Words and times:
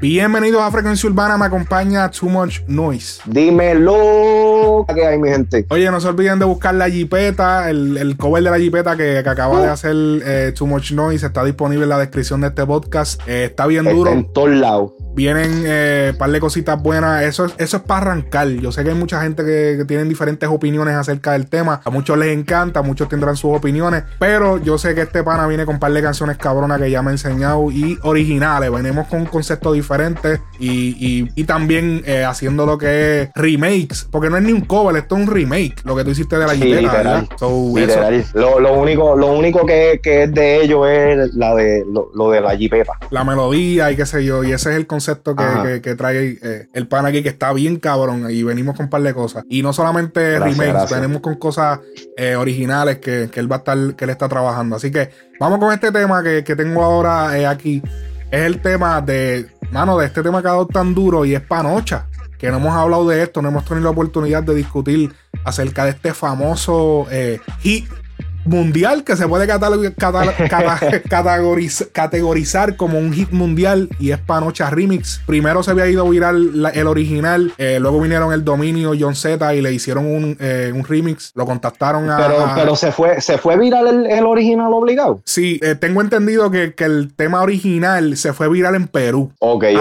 Bienvenidos 0.00 0.60
a 0.60 0.70
Frecuencia 0.70 1.08
Urbana, 1.08 1.38
me 1.38 1.46
acompaña 1.46 2.10
Too 2.10 2.28
Much 2.28 2.60
Noise. 2.66 3.22
Dímelo. 3.24 4.84
¿Qué 4.94 5.06
hay, 5.06 5.18
mi 5.18 5.30
gente? 5.30 5.64
Oye, 5.70 5.90
no 5.90 5.98
se 5.98 6.08
olviden 6.08 6.38
de 6.38 6.44
buscar 6.44 6.74
la 6.74 6.90
jipeta, 6.90 7.70
el, 7.70 7.96
el 7.96 8.16
cover 8.18 8.44
de 8.44 8.50
la 8.50 8.58
jipeta 8.58 8.98
que, 8.98 9.22
que 9.24 9.28
acaba 9.30 9.62
de 9.62 9.68
hacer 9.68 9.96
eh, 9.96 10.52
Too 10.54 10.66
Much 10.66 10.92
Noise. 10.92 11.24
Está 11.24 11.42
disponible 11.42 11.84
en 11.84 11.88
la 11.88 11.98
descripción 11.98 12.42
de 12.42 12.48
este 12.48 12.66
podcast. 12.66 13.18
Eh, 13.26 13.46
está 13.46 13.66
bien 13.66 13.84
duro. 13.84 14.10
Está 14.10 14.12
en 14.12 14.32
todos 14.32 14.50
lados. 14.50 14.92
Vienen 15.14 15.62
eh, 15.66 16.10
un 16.12 16.18
par 16.18 16.30
de 16.30 16.40
cositas 16.40 16.80
buenas. 16.82 17.22
Eso, 17.22 17.46
es- 17.46 17.54
eso 17.58 17.76
es 17.78 17.82
para 17.84 18.02
arrancar. 18.12 18.48
Yo 18.48 18.72
sé 18.72 18.82
que 18.82 18.90
hay 18.90 18.96
mucha 18.96 19.22
gente 19.22 19.44
que, 19.44 19.76
que 19.78 19.84
tienen 19.84 20.08
diferentes 20.08 20.48
opiniones 20.48 20.94
acerca 20.96 21.32
del 21.32 21.46
tema. 21.46 21.80
A 21.84 21.90
muchos 21.90 22.18
les 22.18 22.36
encanta, 22.36 22.80
a 22.80 22.82
muchos 22.82 23.08
tendrán 23.08 23.36
sus 23.36 23.56
opiniones. 23.56 24.02
Pero 24.18 24.58
yo 24.58 24.76
sé 24.76 24.94
que 24.94 25.02
este 25.02 25.22
pana 25.22 25.46
viene 25.46 25.64
con 25.64 25.74
un 25.76 25.80
par 25.80 25.92
de 25.92 26.02
canciones 26.02 26.36
cabronas 26.36 26.80
que 26.80 26.90
ya 26.90 27.00
me 27.02 27.10
ha 27.10 27.12
enseñado 27.12 27.70
y 27.70 27.98
originales. 28.02 28.70
Venimos 28.72 29.06
con 29.08 29.20
un 29.20 29.26
concepto 29.26 29.72
diferente 29.72 30.40
y, 30.58 30.96
y- 31.22 31.28
y 31.36 31.44
también 31.44 32.02
eh, 32.06 32.24
haciendo 32.24 32.66
lo 32.66 32.76
que 32.76 33.22
es 33.22 33.28
remakes. 33.36 34.08
Porque 34.10 34.30
no 34.30 34.36
es 34.36 34.42
ni 34.42 34.52
un 34.52 34.62
cover, 34.62 34.96
esto 34.96 35.16
es 35.16 35.22
un 35.22 35.32
remake. 35.32 35.76
Lo 35.84 35.94
que 35.94 36.02
tú 36.04 36.10
hiciste 36.10 36.36
de 36.38 36.46
la 36.46 36.54
Sí. 36.54 36.60
¿verdad? 36.96 37.24
So. 37.38 37.72
Lo, 38.34 38.58
lo 38.58 38.72
único, 38.74 39.16
lo 39.16 39.28
único 39.32 39.64
que, 39.64 40.00
que 40.02 40.24
es 40.24 40.34
de 40.34 40.62
ellos 40.62 40.86
es 40.88 41.34
la 41.34 41.54
de 41.54 41.84
lo, 41.90 42.10
lo 42.14 42.30
de 42.30 42.40
la 42.40 42.56
jipeta. 42.56 42.92
la 43.10 43.22
melodía 43.22 43.90
y 43.92 43.96
qué 43.96 44.06
sé 44.06 44.24
yo. 44.24 44.42
Y 44.42 44.52
ese 44.52 44.70
es 44.70 44.76
el 44.76 44.86
concepto 44.88 45.03
que, 45.04 45.42
Ajá. 45.42 45.62
que- 45.62 45.80
que 45.82 45.94
trae 45.94 46.38
eh, 46.42 46.68
el 46.72 46.86
pan 46.88 47.06
aquí, 47.06 47.22
que 47.22 47.28
está 47.28 47.52
bien 47.52 47.76
cabrón. 47.78 48.26
Y 48.30 48.42
venimos 48.42 48.76
con 48.76 48.86
un 48.86 48.90
par 48.90 49.02
de 49.02 49.14
cosas. 49.14 49.44
Y 49.48 49.62
no 49.62 49.72
solamente 49.72 50.32
Gracias, 50.32 50.58
remakes, 50.58 50.72
gracias. 50.74 51.00
venimos 51.00 51.22
con 51.22 51.34
cosas 51.36 51.80
eh, 52.16 52.36
originales 52.36 52.98
que, 52.98 53.28
que 53.32 53.40
él 53.40 53.50
va 53.50 53.56
a 53.56 53.58
estar, 53.58 53.94
que 53.96 54.04
él 54.04 54.10
está 54.10 54.28
trabajando. 54.28 54.76
Así 54.76 54.90
que 54.90 55.10
vamos 55.40 55.58
con 55.58 55.72
este 55.72 55.90
tema 55.92 56.22
que, 56.22 56.42
que 56.44 56.56
tengo 56.56 56.82
ahora 56.82 57.38
eh, 57.38 57.46
aquí. 57.46 57.82
Es 58.30 58.40
el 58.42 58.60
tema 58.60 59.00
de, 59.00 59.46
mano, 59.70 59.96
de 59.98 60.06
este 60.06 60.22
tema 60.22 60.42
que 60.42 60.48
ha 60.48 60.52
dado 60.52 60.66
tan 60.66 60.94
duro 60.94 61.24
y 61.24 61.34
es 61.34 61.40
Panocha. 61.40 62.06
Que 62.38 62.50
no 62.50 62.56
hemos 62.56 62.74
hablado 62.74 63.08
de 63.08 63.22
esto, 63.22 63.40
no 63.40 63.48
hemos 63.48 63.64
tenido 63.64 63.84
la 63.84 63.90
oportunidad 63.90 64.42
de 64.42 64.54
discutir 64.54 65.14
acerca 65.44 65.84
de 65.84 65.90
este 65.90 66.12
famoso 66.12 67.06
hit 67.60 67.86
mundial 68.46 69.04
que 69.04 69.16
se 69.16 69.26
puede 69.28 69.46
catalog- 69.46 69.94
categoriz- 71.08 71.88
categorizar 71.92 72.76
como 72.76 72.98
un 72.98 73.12
hit 73.12 73.30
mundial 73.30 73.88
y 73.98 74.10
es 74.10 74.18
Panocha 74.18 74.70
Remix. 74.70 75.20
Primero 75.26 75.62
se 75.62 75.70
había 75.70 75.86
ido 75.88 76.08
viral 76.08 76.62
la- 76.62 76.70
el 76.70 76.86
original, 76.86 77.52
eh, 77.58 77.78
luego 77.80 78.00
vinieron 78.00 78.32
el 78.32 78.44
dominio 78.44 78.92
John 78.98 79.14
Z 79.14 79.54
y 79.54 79.62
le 79.62 79.72
hicieron 79.72 80.06
un, 80.06 80.36
eh, 80.40 80.72
un 80.74 80.84
remix, 80.84 81.32
lo 81.34 81.46
contactaron 81.46 82.08
a... 82.10 82.16
Pero, 82.16 82.40
a- 82.44 82.54
pero 82.54 82.76
se 82.76 82.92
fue, 82.92 83.20
se 83.20 83.38
fue 83.38 83.58
viral 83.58 83.86
el, 83.86 84.06
el 84.06 84.26
original 84.26 84.72
obligado. 84.72 85.20
Sí, 85.24 85.60
eh, 85.62 85.74
tengo 85.74 86.00
entendido 86.00 86.50
que, 86.50 86.74
que 86.74 86.84
el 86.84 87.12
tema 87.14 87.42
original 87.42 88.16
se 88.16 88.32
fue 88.32 88.48
viral 88.48 88.74
en 88.74 88.86
Perú. 88.88 89.32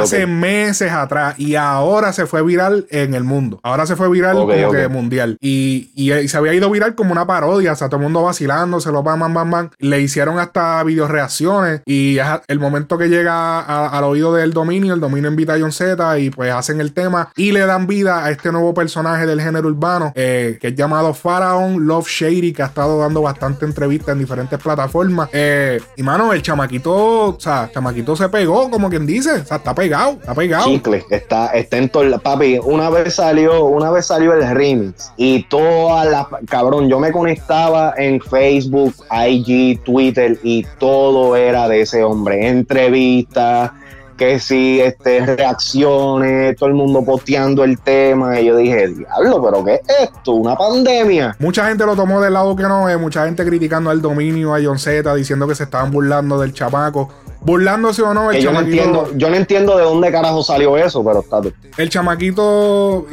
Hace 0.03 0.25
meses 0.27 0.91
atrás 0.91 1.35
y 1.39 1.55
ahora 1.55 2.13
se 2.13 2.25
fue 2.25 2.43
viral 2.43 2.85
en 2.89 3.13
el 3.13 3.23
mundo. 3.23 3.59
Ahora 3.63 3.85
se 3.85 3.95
fue 3.95 4.09
viral 4.09 4.35
como 4.35 4.71
que 4.71 4.87
mundial. 4.87 5.37
Y, 5.41 5.89
y, 5.95 6.27
se 6.27 6.37
había 6.37 6.53
ido 6.53 6.69
viral 6.69 6.95
como 6.95 7.11
una 7.11 7.25
parodia, 7.25 7.73
o 7.73 7.75
sea, 7.75 7.87
todo 7.89 7.97
el 7.97 8.03
mundo 8.03 8.23
vacilando, 8.23 8.52
se 8.79 8.91
lo 8.91 9.03
van, 9.03 9.19
van, 9.19 9.33
van, 9.33 9.51
van. 9.51 9.71
Le 9.79 10.01
hicieron 10.01 10.39
hasta 10.39 10.83
video 10.83 11.07
reacciones 11.07 11.81
y 11.85 12.17
es 12.17 12.27
el 12.47 12.59
momento 12.59 12.97
que 12.97 13.09
llega 13.09 13.59
al 13.87 14.03
oído 14.03 14.33
del 14.33 14.53
dominio, 14.53 14.93
el 14.93 14.99
dominio 14.99 15.29
invita 15.29 15.53
a 15.53 15.59
John 15.59 15.71
Z 15.71 16.19
y 16.19 16.29
pues 16.29 16.51
hacen 16.51 16.79
el 16.79 16.93
tema 16.93 17.29
y 17.35 17.51
le 17.51 17.61
dan 17.65 17.87
vida 17.87 18.23
a 18.23 18.31
este 18.31 18.51
nuevo 18.51 18.73
personaje 18.73 19.25
del 19.25 19.41
género 19.41 19.67
urbano 19.67 20.11
eh, 20.15 20.57
que 20.59 20.69
es 20.69 20.75
llamado 20.75 21.13
Pharaon 21.13 21.85
Love 21.85 22.07
Shady, 22.07 22.53
que 22.53 22.63
ha 22.63 22.67
estado 22.67 22.99
dando 22.99 23.21
bastante 23.21 23.65
entrevistas 23.65 24.13
en 24.13 24.19
diferentes 24.19 24.59
plataformas. 24.59 25.29
Eh, 25.33 25.79
y 25.97 26.03
mano, 26.03 26.33
el 26.33 26.41
chamaquito, 26.41 27.35
o 27.35 27.39
sea, 27.39 27.69
chamaquito 27.73 28.15
se 28.15 28.29
pegó, 28.29 28.69
como 28.69 28.89
quien 28.89 29.05
dice, 29.05 29.31
o 29.31 29.45
sea, 29.45 29.57
está 29.57 29.73
pegado, 29.73 30.13
está 30.13 30.33
pegado. 30.33 30.65
Chicle, 30.65 31.03
está, 31.09 31.47
está 31.47 31.77
en 31.77 31.89
todo. 31.89 32.03
Papi, 32.19 32.59
una 32.63 32.89
vez 32.89 33.15
salió, 33.15 33.65
una 33.65 33.89
vez 33.89 34.07
salió 34.07 34.33
el 34.33 34.47
remix 34.55 35.11
y 35.17 35.43
todas 35.43 36.07
las 36.07 36.27
cabrón, 36.49 36.89
yo 36.89 36.99
me 36.99 37.11
conectaba 37.11 37.93
en 37.97 38.19
Facebook, 38.21 38.42
IG, 38.51 39.81
Twitter 39.83 40.39
y 40.43 40.65
todo 40.79 41.35
era 41.35 41.67
de 41.67 41.81
ese 41.81 42.03
hombre. 42.03 42.47
Entrevistas, 42.47 43.71
que 44.17 44.39
sí, 44.39 44.79
este, 44.79 45.25
reacciones, 45.25 46.55
todo 46.57 46.69
el 46.69 46.75
mundo 46.75 47.03
posteando 47.03 47.63
el 47.63 47.79
tema. 47.79 48.39
Y 48.39 48.45
yo 48.45 48.57
dije, 48.57 48.87
diablo, 48.87 49.43
pero 49.43 49.63
¿qué 49.63 49.75
es 49.75 50.09
esto? 50.09 50.33
¿Una 50.33 50.55
pandemia? 50.55 51.35
Mucha 51.39 51.67
gente 51.67 51.85
lo 51.85 51.95
tomó 51.95 52.21
del 52.21 52.33
lado 52.33 52.55
que 52.55 52.63
no 52.63 52.89
es, 52.89 52.99
mucha 52.99 53.25
gente 53.25 53.45
criticando 53.45 53.89
al 53.89 54.01
dominio, 54.01 54.53
a 54.53 54.59
John 54.63 54.79
Z, 54.79 55.13
diciendo 55.15 55.47
que 55.47 55.55
se 55.55 55.63
estaban 55.63 55.91
burlando 55.91 56.39
del 56.39 56.53
chamaco. 56.53 57.09
Burlándose 57.45 58.01
o 58.01 58.13
no, 58.13 58.31
el 58.31 58.41
yo 58.41 58.51
no 58.51 58.61
entiendo, 58.61 59.11
yo 59.15 59.29
no 59.29 59.35
entiendo 59.35 59.77
de 59.77 59.83
dónde 59.83 60.11
carajo 60.11 60.43
salió 60.43 60.77
eso, 60.77 61.03
pero 61.03 61.19
está. 61.19 61.41
El 61.77 61.89
chamaquito. 61.89 63.05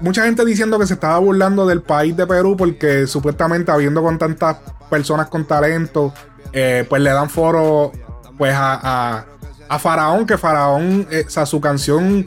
Mucha 0.00 0.24
gente 0.24 0.44
diciendo 0.44 0.78
que 0.78 0.86
se 0.86 0.94
estaba 0.94 1.18
burlando 1.18 1.66
del 1.66 1.82
país 1.82 2.16
de 2.16 2.26
Perú 2.26 2.56
porque 2.56 3.06
supuestamente 3.06 3.70
habiendo 3.70 4.02
con 4.02 4.18
tantas 4.18 4.56
personas 4.88 5.28
con 5.28 5.44
talento, 5.46 6.14
eh, 6.52 6.86
pues 6.88 7.02
le 7.02 7.10
dan 7.10 7.28
foro 7.28 7.92
pues 8.38 8.54
a, 8.54 8.80
a, 9.18 9.26
a 9.68 9.78
Faraón, 9.78 10.26
que 10.26 10.38
Faraón, 10.38 11.06
eh, 11.10 11.24
o 11.26 11.30
sea, 11.30 11.44
su 11.46 11.60
canción 11.60 12.26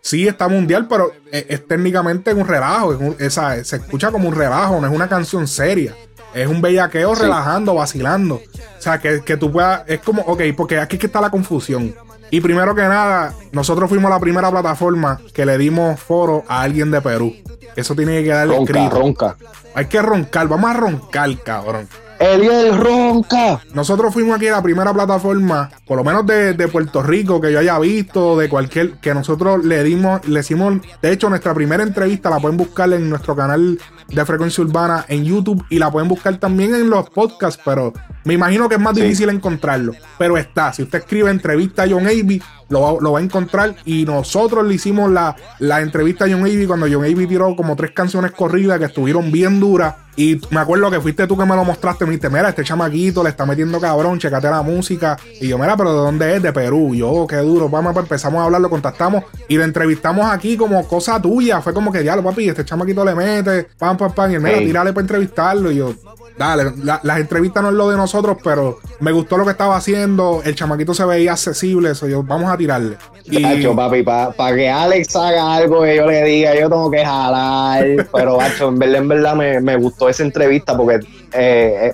sí 0.00 0.28
está 0.28 0.48
mundial, 0.48 0.86
pero 0.88 1.10
eh, 1.32 1.46
es, 1.48 1.66
técnicamente 1.66 2.32
un 2.34 2.46
relajo, 2.46 2.92
es 2.92 3.00
un- 3.00 3.16
esa- 3.18 3.62
se 3.64 3.76
escucha 3.76 4.10
como 4.10 4.28
un 4.28 4.34
relajo, 4.34 4.80
no 4.80 4.86
es 4.86 4.92
una 4.92 5.08
canción 5.08 5.46
seria. 5.48 5.94
Es 6.34 6.46
un 6.46 6.60
bellaqueo 6.60 7.14
Sí. 7.16 7.22
relajando, 7.22 7.74
vacilando. 7.74 8.40
O 8.78 8.80
sea, 8.80 8.98
que, 8.98 9.22
que 9.22 9.36
tú 9.36 9.50
puedas. 9.50 9.82
Es 9.86 10.00
como, 10.00 10.22
ok, 10.22 10.42
porque 10.56 10.78
aquí 10.78 10.96
es 10.96 11.00
que 11.00 11.06
está 11.06 11.20
la 11.20 11.30
confusión. 11.30 11.94
Y 12.30 12.40
primero 12.40 12.74
que 12.74 12.82
nada, 12.82 13.32
nosotros 13.52 13.88
fuimos 13.88 14.10
la 14.10 14.20
primera 14.20 14.50
plataforma 14.50 15.20
que 15.32 15.46
le 15.46 15.56
dimos 15.56 15.98
foro 15.98 16.44
a 16.46 16.62
alguien 16.62 16.90
de 16.90 17.00
Perú. 17.00 17.34
Eso 17.74 17.94
tiene 17.94 18.18
que 18.18 18.24
quedar 18.24 18.48
Ronca, 18.48 18.72
escrito. 18.72 19.00
ronca. 19.00 19.36
Hay 19.74 19.86
que 19.86 20.02
roncar, 20.02 20.48
vamos 20.48 20.70
a 20.70 20.74
roncar, 20.74 21.42
cabrón. 21.42 21.88
Eliel 22.18 22.76
ronca. 22.76 23.60
Nosotros 23.72 24.12
fuimos 24.12 24.36
aquí 24.36 24.46
la 24.46 24.60
primera 24.60 24.92
plataforma, 24.92 25.70
por 25.86 25.96
lo 25.96 26.04
menos 26.04 26.26
de, 26.26 26.52
de 26.54 26.68
Puerto 26.68 27.02
Rico, 27.02 27.40
que 27.40 27.52
yo 27.52 27.60
haya 27.60 27.78
visto, 27.78 28.36
de 28.36 28.48
cualquier, 28.48 28.94
que 28.98 29.14
nosotros 29.14 29.64
le 29.64 29.84
dimos, 29.84 30.26
le 30.26 30.40
hicimos, 30.40 30.78
de 31.00 31.12
hecho, 31.12 31.30
nuestra 31.30 31.54
primera 31.54 31.82
entrevista 31.82 32.28
la 32.28 32.40
pueden 32.40 32.56
buscar 32.56 32.92
en 32.92 33.08
nuestro 33.08 33.36
canal 33.36 33.78
de 34.08 34.24
Frecuencia 34.24 34.64
Urbana 34.64 35.04
en 35.08 35.24
YouTube 35.24 35.64
y 35.70 35.78
la 35.78 35.90
pueden 35.92 36.08
buscar 36.08 36.36
también 36.38 36.74
en 36.74 36.90
los 36.90 37.08
podcasts, 37.10 37.60
pero 37.64 37.92
me 38.28 38.34
imagino 38.34 38.68
que 38.68 38.74
es 38.76 38.80
más 38.80 38.94
Sí. 38.94 39.02
difícil 39.02 39.28
encontrarlo. 39.30 39.92
Pero 40.18 40.36
está, 40.36 40.72
si 40.72 40.82
usted 40.82 40.98
escribe 40.98 41.30
entrevista 41.30 41.84
a 41.84 41.88
John 41.88 42.06
Avey, 42.06 42.40
lo, 42.68 42.82
va- 42.82 43.00
lo 43.00 43.12
va 43.12 43.18
a 43.20 43.22
encontrar 43.22 43.74
y 43.86 44.04
nosotros 44.04 44.66
le 44.66 44.74
hicimos 44.74 45.10
la, 45.10 45.34
la 45.58 45.80
entrevista 45.80 46.26
a 46.26 46.28
John 46.28 46.40
Avey 46.40 46.66
cuando 46.66 46.86
John 46.86 47.02
Avey 47.04 47.26
tiró 47.26 47.56
como 47.56 47.74
tres 47.76 47.92
canciones 47.92 48.32
corridas 48.32 48.78
que 48.78 48.84
estuvieron 48.84 49.32
bien 49.32 49.58
duras. 49.58 49.94
Y 50.16 50.40
me 50.50 50.58
acuerdo 50.58 50.90
que 50.90 51.00
fuiste 51.00 51.28
tú 51.28 51.38
que 51.38 51.44
me 51.44 51.54
lo 51.54 51.64
mostraste. 51.64 52.04
Me 52.04 52.10
dijiste, 52.10 52.28
mira, 52.28 52.48
este 52.48 52.64
chamaquito 52.64 53.22
le 53.22 53.30
está 53.30 53.46
metiendo 53.46 53.80
cabrón, 53.80 54.18
checate 54.18 54.50
la 54.50 54.62
música. 54.62 55.16
Y 55.40 55.46
yo, 55.46 55.56
mira, 55.58 55.76
pero 55.76 55.92
¿de 55.92 55.98
dónde 55.98 56.36
es? 56.36 56.42
De 56.42 56.52
Perú. 56.52 56.92
Yo, 56.94 57.08
"Oh, 57.08 57.26
qué 57.26 57.36
duro. 57.36 57.68
Vamos, 57.68 57.92
pues 57.92 58.04
empezamos 58.04 58.40
a 58.40 58.44
hablar, 58.46 58.60
lo 58.60 58.68
contactamos 58.68 59.22
y 59.46 59.56
le 59.56 59.62
entrevistamos 59.62 60.28
aquí 60.28 60.56
como 60.56 60.86
cosa 60.88 61.22
tuya. 61.22 61.60
Fue 61.62 61.72
como 61.72 61.92
que, 61.92 62.00
diablo, 62.02 62.24
papi, 62.24 62.48
este 62.48 62.64
chamaquito 62.64 63.04
le 63.04 63.14
mete, 63.14 63.68
pam, 63.78 63.96
pam, 63.96 64.12
pam. 64.12 64.32
Y 64.32 64.34
él, 64.34 64.40
mira, 64.42 64.58
Sí. 64.58 64.64
tírale 64.66 64.92
para 64.92 65.02
entrevistarlo. 65.02 65.70
Y 65.70 65.76
yo, 65.76 65.94
dale, 66.38 66.72
la- 66.82 67.00
las 67.02 67.18
entrevistas 67.20 67.62
no 67.62 67.68
es 67.70 67.74
lo 67.74 67.90
de 67.90 67.96
nosotros, 67.96 68.36
pero 68.42 68.78
me 69.00 69.12
gustó 69.12 69.36
lo 69.36 69.44
que 69.44 69.50
estaba 69.50 69.76
haciendo. 69.76 70.40
El 70.44 70.54
chamaquito 70.54 70.94
se 70.94 71.04
veía 71.04 71.32
accesible. 71.32 71.90
Eso 71.90 72.06
yo, 72.06 72.22
vamos 72.22 72.50
a 72.50 72.56
tirarle. 72.56 72.96
Y, 73.24 73.42
papi, 73.74 74.02
para 74.02 74.54
que 74.56 74.70
Alex 74.70 75.14
haga 75.16 75.56
algo 75.56 75.82
que 75.82 75.96
yo 75.96 76.06
le 76.06 76.24
diga, 76.24 76.54
yo 76.54 76.70
tengo 76.70 76.90
que 76.90 77.04
jalar. 77.04 77.84
Pero, 78.12 78.36
bacho, 78.38 78.68
en 78.68 78.78
verdad, 78.78 78.96
en 79.02 79.08
verdad 79.08 79.34
me, 79.34 79.60
me 79.60 79.76
gustó 79.76 80.08
esa 80.08 80.22
entrevista 80.22 80.74
porque 80.76 81.00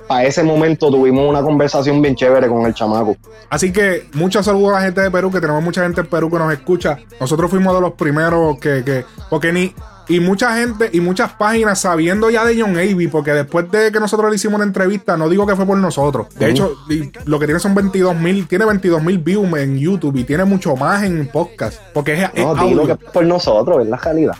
para 0.06 0.24
ese 0.24 0.42
momento 0.44 0.90
tuvimos 0.90 1.28
una 1.28 1.42
conversación 1.42 2.00
bien 2.00 2.14
chévere 2.14 2.46
con 2.48 2.64
el 2.66 2.74
chamaco. 2.74 3.16
Así 3.50 3.72
que 3.72 4.08
muchos 4.12 4.44
saludos 4.46 4.70
a 4.70 4.78
la 4.78 4.84
gente 4.84 5.00
de 5.00 5.10
Perú, 5.10 5.30
que 5.30 5.40
tenemos 5.40 5.62
mucha 5.62 5.82
gente 5.82 6.02
en 6.02 6.06
Perú 6.06 6.30
que 6.30 6.38
nos 6.38 6.52
escucha. 6.52 6.98
Nosotros 7.20 7.50
fuimos 7.50 7.74
de 7.74 7.80
los 7.80 7.92
primeros 7.94 8.58
que, 8.58 8.82
que 8.84 9.04
porque 9.28 9.52
ni, 9.52 9.74
y 10.08 10.20
mucha 10.20 10.56
gente 10.56 10.90
y 10.92 11.00
muchas 11.00 11.32
páginas 11.32 11.80
sabiendo 11.80 12.30
ya 12.30 12.44
de 12.44 12.60
John 12.60 12.72
Avey, 12.72 13.08
porque 13.08 13.32
después 13.32 13.70
de 13.70 13.90
que 13.90 14.00
nosotros 14.00 14.30
le 14.30 14.36
hicimos 14.36 14.56
una 14.56 14.64
entrevista, 14.64 15.16
no 15.16 15.28
digo 15.28 15.46
que 15.46 15.56
fue 15.56 15.66
por 15.66 15.78
nosotros. 15.78 16.26
De 16.34 16.50
hecho, 16.50 16.76
lo 17.24 17.38
que 17.38 17.46
tiene 17.46 17.60
son 17.60 17.74
22 17.74 18.16
mil, 18.16 18.46
tiene 18.46 18.64
22 18.64 19.02
mil 19.02 19.18
views 19.18 19.52
en 19.58 19.78
YouTube 19.78 20.16
y 20.16 20.24
tiene 20.24 20.44
mucho 20.44 20.76
más 20.76 21.02
en 21.02 21.28
podcast, 21.28 21.80
porque 21.92 22.14
es, 22.14 22.30
No, 22.34 22.54
digo 22.54 22.86
que 22.86 22.92
es 22.92 22.98
por 23.12 23.24
nosotros, 23.24 23.82
es 23.82 23.88
la 23.88 23.96
realidad. 23.96 24.36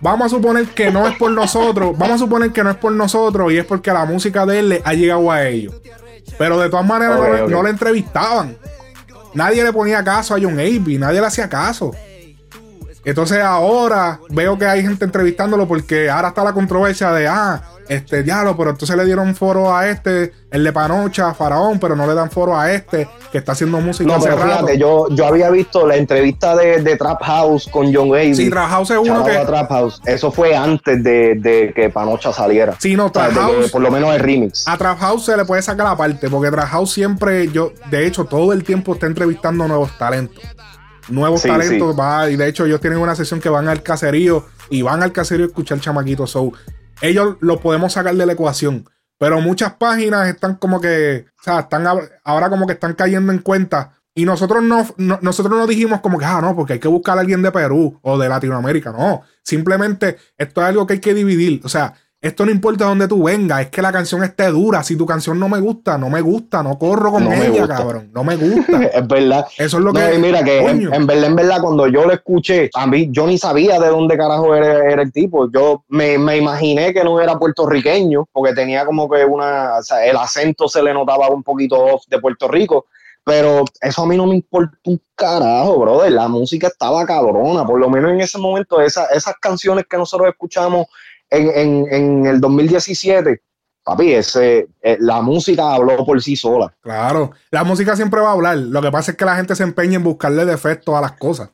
Vamos 0.00 0.26
a 0.26 0.28
suponer 0.28 0.66
que 0.66 0.90
no 0.90 1.08
es 1.08 1.16
por 1.16 1.30
nosotros, 1.30 1.96
vamos 1.96 2.16
a 2.16 2.18
suponer 2.18 2.52
que 2.52 2.62
no 2.62 2.70
es 2.70 2.76
por 2.76 2.92
nosotros 2.92 3.50
y 3.52 3.56
es 3.56 3.64
porque 3.64 3.90
la 3.92 4.04
música 4.04 4.44
de 4.44 4.58
él 4.58 4.68
le 4.68 4.82
ha 4.84 4.92
llegado 4.92 5.30
a 5.30 5.46
ellos. 5.46 5.74
Pero 6.38 6.58
de 6.58 6.68
todas 6.68 6.84
maneras 6.84 7.18
no 7.48 7.62
le 7.62 7.70
entrevistaban. 7.70 8.56
Nadie 9.32 9.62
le 9.64 9.72
ponía 9.72 10.02
caso 10.02 10.34
a 10.34 10.38
John 10.40 10.54
Avey, 10.54 10.98
nadie 10.98 11.20
le 11.20 11.26
hacía 11.26 11.48
caso. 11.48 11.92
Entonces 13.06 13.40
ahora 13.40 14.18
veo 14.30 14.58
que 14.58 14.66
hay 14.66 14.82
gente 14.82 15.04
entrevistándolo 15.04 15.68
porque 15.68 16.10
ahora 16.10 16.28
está 16.28 16.42
la 16.42 16.52
controversia 16.52 17.12
de, 17.12 17.28
ah, 17.28 17.62
este 17.88 18.24
diálogo, 18.24 18.56
pero 18.56 18.70
entonces 18.70 18.96
le 18.96 19.04
dieron 19.04 19.34
foro 19.34 19.74
a 19.74 19.88
este, 19.88 20.32
el 20.50 20.64
de 20.64 20.72
Panocha, 20.72 21.32
Faraón, 21.34 21.78
pero 21.78 21.94
no 21.94 22.04
le 22.04 22.14
dan 22.14 22.30
foro 22.30 22.58
a 22.58 22.72
este 22.72 23.08
que 23.30 23.38
está 23.38 23.52
haciendo 23.52 23.80
música. 23.80 24.12
No, 24.12 24.20
pero 24.20 24.36
fíjate, 24.36 24.76
yo, 24.76 25.08
yo 25.10 25.24
había 25.26 25.50
visto 25.50 25.86
la 25.86 25.94
entrevista 25.96 26.56
de, 26.56 26.96
Trap 26.96 27.22
House 27.22 27.68
con 27.70 27.94
John 27.94 28.10
Gavy. 28.10 28.34
Sí, 28.34 28.50
Trap 28.50 28.70
House 28.70 28.90
es 28.90 28.98
uno 28.98 29.24
que. 29.24 29.32
Trap 29.32 29.68
House. 29.68 30.00
Eso 30.04 30.32
fue 30.32 30.56
antes 30.56 31.02
de, 31.04 31.72
que 31.76 31.90
Panocha 31.90 32.32
saliera. 32.32 32.74
Sí, 32.78 32.96
no, 32.96 33.12
Trap 33.12 33.32
House. 33.34 33.70
por 33.70 33.82
lo 33.82 33.90
menos 33.90 34.12
el 34.14 34.20
remix. 34.20 34.66
A 34.66 34.76
Trap 34.76 34.98
House 34.98 35.26
se 35.26 35.36
le 35.36 35.44
puede 35.44 35.62
sacar 35.62 35.86
la 35.86 35.96
parte, 35.96 36.28
porque 36.28 36.50
Trap 36.50 36.68
House 36.68 36.92
siempre, 36.92 37.48
yo, 37.52 37.72
de 37.90 38.06
hecho, 38.06 38.24
todo 38.24 38.52
el 38.52 38.64
tiempo 38.64 38.94
está 38.94 39.06
entrevistando 39.06 39.68
nuevos 39.68 39.96
talentos 39.96 40.42
nuevos 41.08 41.42
talentos. 41.42 41.98
Va, 41.98 42.28
y 42.30 42.36
de 42.36 42.48
hecho, 42.48 42.66
ellos 42.66 42.80
tienen 42.80 42.98
una 42.98 43.14
sesión 43.14 43.40
que 43.40 43.48
van 43.48 43.68
al 43.68 43.82
caserío 43.82 44.46
y 44.70 44.82
van 44.82 45.02
al 45.02 45.12
caserío 45.12 45.46
a 45.46 45.48
escuchar 45.48 45.80
chamaquitos. 45.80 46.30
So, 46.30 46.52
ellos 47.00 47.36
lo 47.40 47.60
podemos 47.60 47.92
sacar 47.92 48.14
de 48.14 48.26
la 48.26 48.32
ecuación. 48.32 48.88
Pero 49.18 49.40
muchas 49.40 49.74
páginas 49.74 50.28
están 50.28 50.56
como 50.56 50.80
que, 50.80 51.26
o 51.40 51.42
sea, 51.42 51.60
están 51.60 51.86
ahora 52.24 52.50
como 52.50 52.66
que 52.66 52.74
están 52.74 52.94
cayendo 52.94 53.32
en 53.32 53.38
cuenta. 53.38 53.92
Y 54.14 54.24
nosotros 54.24 54.62
no, 54.62 54.86
nosotros 54.96 55.58
no 55.58 55.66
dijimos 55.66 56.00
como 56.00 56.18
que, 56.18 56.24
ah, 56.24 56.40
no, 56.40 56.56
porque 56.56 56.74
hay 56.74 56.78
que 56.78 56.88
buscar 56.88 57.18
a 57.18 57.20
alguien 57.20 57.42
de 57.42 57.52
Perú 57.52 57.98
o 58.02 58.18
de 58.18 58.28
Latinoamérica. 58.28 58.92
No, 58.92 59.22
simplemente 59.42 60.16
esto 60.38 60.62
es 60.62 60.66
algo 60.66 60.86
que 60.86 60.94
hay 60.94 61.00
que 61.00 61.14
dividir. 61.14 61.60
O 61.64 61.68
sea, 61.68 61.94
esto 62.22 62.46
no 62.46 62.50
importa 62.50 62.86
dónde 62.86 63.06
tú 63.06 63.24
vengas, 63.24 63.60
es 63.60 63.68
que 63.68 63.82
la 63.82 63.92
canción 63.92 64.24
esté 64.24 64.46
dura. 64.46 64.82
Si 64.82 64.96
tu 64.96 65.04
canción 65.04 65.38
no 65.38 65.48
me 65.48 65.60
gusta, 65.60 65.98
no 65.98 66.08
me 66.08 66.22
gusta, 66.22 66.62
no 66.62 66.78
corro 66.78 67.12
con 67.12 67.30
ella, 67.30 67.68
cabrón. 67.68 68.10
No 68.12 68.24
me 68.24 68.36
gusta. 68.36 68.82
es 68.94 69.06
verdad. 69.06 69.46
Eso 69.58 69.78
es 69.78 69.84
lo 69.84 69.92
que. 69.92 70.18
Mira, 70.18 70.42
que 70.42 70.58
en, 70.58 71.06
verdad, 71.06 71.24
en 71.24 71.36
verdad, 71.36 71.60
cuando 71.60 71.86
yo 71.86 72.04
lo 72.06 72.12
escuché, 72.12 72.70
a 72.74 72.86
mí, 72.86 73.08
yo 73.10 73.26
ni 73.26 73.36
sabía 73.36 73.78
de 73.78 73.88
dónde 73.88 74.16
carajo 74.16 74.54
era, 74.54 75.02
el 75.02 75.12
tipo. 75.12 75.50
Yo 75.52 75.84
me, 75.88 76.14
imaginé 76.14 76.94
que 76.94 77.04
no 77.04 77.20
era 77.20 77.38
puertorriqueño, 77.38 78.26
porque 78.32 78.54
tenía 78.54 78.86
como 78.86 79.10
que 79.10 79.24
una. 79.24 79.76
O 79.78 79.82
sea, 79.82 80.04
el 80.04 80.16
acento 80.16 80.68
se 80.68 80.82
le 80.82 80.94
notaba 80.94 81.28
un 81.28 81.42
poquito 81.42 81.76
off 81.76 82.04
de 82.08 82.18
Puerto 82.18 82.48
Rico. 82.48 82.86
Pero 83.24 83.64
eso 83.80 84.02
a 84.02 84.06
mí 84.06 84.16
no 84.16 84.26
me 84.26 84.36
importa 84.36 84.76
un 84.84 85.00
carajo, 85.14 85.80
brother. 85.80 86.12
La 86.12 86.28
música 86.28 86.68
estaba 86.68 87.04
cabrona. 87.04 87.66
Por 87.66 87.78
lo 87.78 87.90
menos 87.90 88.12
en 88.12 88.20
ese 88.20 88.38
momento, 88.38 88.80
esas 88.80 89.34
canciones 89.40 89.84
que 89.88 89.96
nosotros 89.98 90.28
escuchamos 90.28 90.86
en, 91.30 91.86
en, 91.92 92.26
el 92.26 92.40
2017, 92.40 93.42
papi, 93.82 94.12
ese, 94.12 94.68
eh, 94.82 94.96
la 95.00 95.22
música 95.22 95.74
habló 95.74 96.04
por 96.04 96.22
sí 96.22 96.36
sola. 96.36 96.74
Claro, 96.80 97.32
la 97.50 97.64
música 97.64 97.96
siempre 97.96 98.20
va 98.20 98.30
a 98.30 98.32
hablar. 98.32 98.58
Lo 98.58 98.82
que 98.82 98.90
pasa 98.90 99.12
es 99.12 99.16
que 99.16 99.24
la 99.24 99.36
gente 99.36 99.54
se 99.54 99.62
empeña 99.62 99.96
en 99.96 100.04
buscarle 100.04 100.44
defectos 100.44 100.94
a 100.94 101.00
las 101.00 101.12
cosas. 101.12 101.50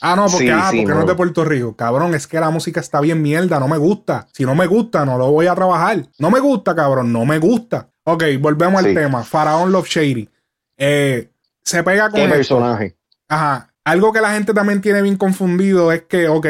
Ah, 0.00 0.16
no, 0.16 0.26
porque, 0.26 0.52
ah, 0.52 0.66
porque 0.66 0.84
no. 0.84 1.00
es 1.00 1.06
de 1.06 1.14
Puerto 1.14 1.44
Rico. 1.44 1.76
Cabrón, 1.76 2.14
es 2.14 2.26
que 2.26 2.38
la 2.38 2.50
música 2.50 2.80
está 2.80 3.00
bien 3.00 3.22
mierda, 3.22 3.58
no 3.58 3.68
me 3.68 3.78
gusta. 3.78 4.26
Si 4.32 4.44
no 4.44 4.54
me 4.54 4.66
gusta, 4.66 5.04
no 5.06 5.16
lo 5.16 5.30
voy 5.30 5.46
a 5.46 5.54
trabajar. 5.54 6.06
No 6.18 6.30
me 6.30 6.40
gusta, 6.40 6.74
cabrón, 6.74 7.12
no 7.12 7.24
me 7.24 7.38
gusta. 7.38 7.88
Ok, 8.04 8.24
volvemos 8.38 8.84
al 8.84 8.92
tema. 8.92 9.22
Faraón 9.22 9.72
Love 9.72 9.88
Shady. 9.88 10.28
Eh, 10.76 11.30
se 11.62 11.82
pega 11.82 12.10
con. 12.10 12.20
¿Qué 12.20 12.28
personaje? 12.28 12.96
Ajá. 13.28 13.70
Algo 13.84 14.12
que 14.12 14.20
la 14.20 14.32
gente 14.32 14.52
también 14.54 14.80
tiene 14.80 15.02
bien 15.02 15.16
confundido 15.16 15.92
es 15.92 16.02
que, 16.02 16.28
ok, 16.28 16.46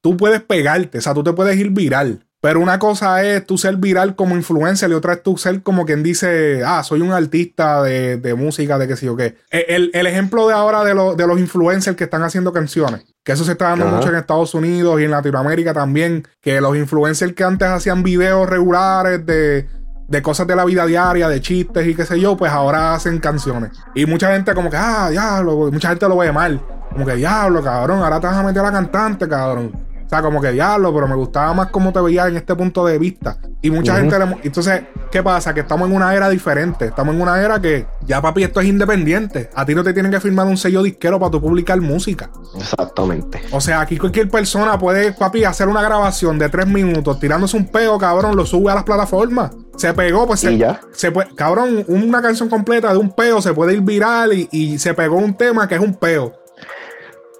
tú 0.00 0.16
puedes 0.16 0.40
pegarte, 0.42 0.98
o 0.98 1.00
sea, 1.00 1.14
tú 1.14 1.22
te 1.22 1.32
puedes 1.32 1.56
ir 1.56 1.70
viral. 1.70 2.24
Pero 2.40 2.60
una 2.60 2.78
cosa 2.78 3.24
es 3.24 3.44
tú 3.44 3.58
ser 3.58 3.76
viral 3.78 4.14
como 4.14 4.36
influencer 4.36 4.88
y 4.90 4.94
otra 4.94 5.14
es 5.14 5.22
tú 5.24 5.36
ser 5.36 5.60
como 5.64 5.84
quien 5.84 6.04
dice, 6.04 6.62
ah, 6.64 6.84
soy 6.84 7.00
un 7.00 7.10
artista 7.10 7.82
de, 7.82 8.34
música, 8.38 8.78
de 8.78 8.86
qué 8.86 8.96
sé 8.96 9.06
yo 9.06 9.16
qué. 9.16 9.36
E, 9.50 9.66
el, 9.68 10.06
ejemplo 10.06 10.46
de 10.46 10.54
ahora 10.54 10.84
de, 10.84 10.94
de, 10.94 11.26
los 11.26 11.40
influencers 11.40 11.96
que 11.96 12.04
están 12.04 12.22
haciendo 12.22 12.52
canciones, 12.52 13.06
que 13.24 13.32
eso 13.32 13.42
se 13.42 13.52
está 13.52 13.70
dando 13.70 13.86
mucho 13.86 14.08
en 14.08 14.14
Estados 14.14 14.54
Unidos 14.54 15.00
y 15.00 15.04
en 15.04 15.10
Latinoamérica 15.10 15.74
también, 15.74 16.28
que 16.40 16.60
los 16.60 16.76
influencers 16.76 17.32
que 17.32 17.42
antes 17.42 17.66
hacían 17.68 18.04
videos 18.04 18.48
regulares 18.48 19.26
de, 19.26 19.66
de 20.08 20.22
cosas 20.22 20.46
de 20.46 20.54
la 20.54 20.64
vida 20.64 20.86
diaria, 20.86 21.28
de 21.28 21.40
chistes 21.40 21.88
y 21.88 21.94
qué 21.96 22.06
sé 22.06 22.20
yo, 22.20 22.36
pues 22.36 22.52
ahora 22.52 22.94
hacen 22.94 23.18
canciones. 23.18 23.72
Y 23.96 24.06
mucha 24.06 24.32
gente 24.32 24.54
como 24.54 24.70
que, 24.70 24.76
ah, 24.76 25.10
diablo, 25.10 25.70
mucha 25.72 25.88
gente 25.88 26.08
lo 26.08 26.16
ve 26.16 26.30
mal. 26.30 26.62
Como 26.92 27.04
que, 27.04 27.16
diablo, 27.16 27.62
cabrón, 27.64 28.00
ahora 28.02 28.20
te 28.20 28.28
vas 28.28 28.36
a 28.36 28.42
meter 28.44 28.60
a 28.60 28.66
la 28.66 28.72
cantante, 28.72 29.28
cabrón. 29.28 29.87
O 30.08 30.10
sea, 30.10 30.22
como 30.22 30.40
que 30.40 30.52
diablo, 30.52 30.90
pero 30.94 31.06
me 31.06 31.14
gustaba 31.14 31.52
más 31.52 31.66
cómo 31.66 31.92
te 31.92 32.00
veía 32.00 32.26
en 32.28 32.36
este 32.36 32.54
punto 32.54 32.86
de 32.86 32.98
vista. 32.98 33.36
Y 33.60 33.70
mucha 33.70 33.94
gente 33.96 34.18
le... 34.18 34.38
Entonces, 34.42 34.84
¿qué 35.10 35.22
pasa? 35.22 35.52
Que 35.52 35.60
estamos 35.60 35.86
en 35.86 35.94
una 35.94 36.14
era 36.14 36.30
diferente. 36.30 36.86
Estamos 36.86 37.14
en 37.14 37.20
una 37.20 37.38
era 37.42 37.60
que 37.60 37.86
ya, 38.06 38.22
papi, 38.22 38.44
esto 38.44 38.60
es 38.62 38.68
independiente. 38.68 39.50
A 39.54 39.66
ti 39.66 39.74
no 39.74 39.84
te 39.84 39.92
tienen 39.92 40.10
que 40.10 40.18
firmar 40.18 40.46
un 40.46 40.56
sello 40.56 40.82
disquero 40.82 41.18
para 41.18 41.32
tu 41.32 41.42
publicar 41.42 41.78
música. 41.82 42.30
Exactamente. 42.56 43.42
O 43.52 43.60
sea, 43.60 43.82
aquí 43.82 43.98
cualquier 43.98 44.30
persona 44.30 44.78
puede, 44.78 45.12
papi, 45.12 45.44
hacer 45.44 45.68
una 45.68 45.82
grabación 45.82 46.38
de 46.38 46.48
tres 46.48 46.66
minutos 46.66 47.20
tirándose 47.20 47.58
un 47.58 47.66
pego, 47.66 47.98
cabrón, 47.98 48.34
lo 48.34 48.46
sube 48.46 48.72
a 48.72 48.76
las 48.76 48.84
plataformas. 48.84 49.50
Se 49.76 49.92
pegó, 49.92 50.26
pues 50.26 50.40
se, 50.40 50.56
ya? 50.56 50.80
se 50.92 51.12
puede, 51.12 51.34
cabrón, 51.34 51.84
una 51.86 52.22
canción 52.22 52.48
completa 52.48 52.92
de 52.92 52.98
un 52.98 53.10
peo 53.14 53.42
se 53.42 53.52
puede 53.52 53.74
ir 53.74 53.82
viral 53.82 54.32
y, 54.32 54.48
y 54.50 54.78
se 54.78 54.94
pegó 54.94 55.16
un 55.16 55.34
tema 55.34 55.68
que 55.68 55.74
es 55.74 55.80
un 55.82 55.94
peo 55.94 56.37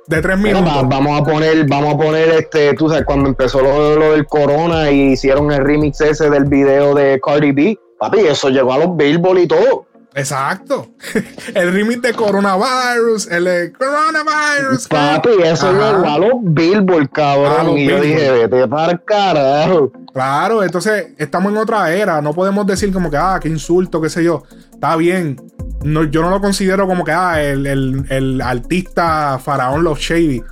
de 0.08 0.22
tres 0.22 0.38
minutos. 0.38 0.88
vamos 0.88 1.20
a 1.20 1.24
poner, 1.24 1.66
vamos 1.68 1.94
a 1.94 1.98
poner 1.98 2.30
este, 2.30 2.74
tú 2.74 2.88
sabes, 2.88 3.04
cuando 3.04 3.28
empezó 3.28 3.60
lo, 3.60 4.12
del 4.12 4.26
corona 4.26 4.90
y 4.90 5.12
hicieron 5.12 5.52
el 5.52 5.62
remix 5.64 6.00
ese 6.00 6.30
del 6.30 6.44
video 6.44 6.94
de 6.94 7.20
Cardi 7.24 7.52
B, 7.52 7.78
papi, 7.98 8.20
eso 8.20 8.48
llegó 8.48 8.72
a 8.72 8.78
los 8.78 8.96
Billboard 8.96 9.38
y 9.38 9.46
todo. 9.46 9.86
Exacto. 10.14 10.88
El 11.54 11.72
remix 11.72 12.02
de 12.02 12.12
Coronavirus, 12.12 13.28
el 13.30 13.44
de 13.44 13.72
Coronavirus. 13.72 14.88
Papi, 14.88 15.28
eso 15.44 15.70
llegó 15.70 16.08
a 16.08 16.18
los 16.18 16.32
Billboard, 16.40 17.10
cabrón. 17.10 17.78
y 17.78 17.86
yo 17.86 18.00
dije, 18.00 18.30
vete 18.32 18.66
para 18.66 18.92
el 18.92 19.04
carajo. 19.04 19.92
Claro, 20.12 20.62
entonces 20.62 21.08
estamos 21.18 21.52
en 21.52 21.58
otra 21.58 21.92
era. 21.92 22.20
No 22.20 22.32
podemos 22.32 22.66
decir 22.66 22.92
como 22.92 23.10
que, 23.10 23.16
ah, 23.16 23.38
qué 23.40 23.48
insulto, 23.48 24.00
qué 24.00 24.08
sé 24.08 24.24
yo. 24.24 24.42
Está 24.72 24.96
bien 24.96 25.36
yo 25.82 26.22
no 26.22 26.30
lo 26.30 26.40
considero 26.40 26.86
como 26.86 27.04
que 27.04 27.12
ah, 27.12 27.40
el, 27.42 28.40
artista 28.42 29.38
faraón 29.38 29.84
Love 29.84 29.98
Shady. 29.98 30.42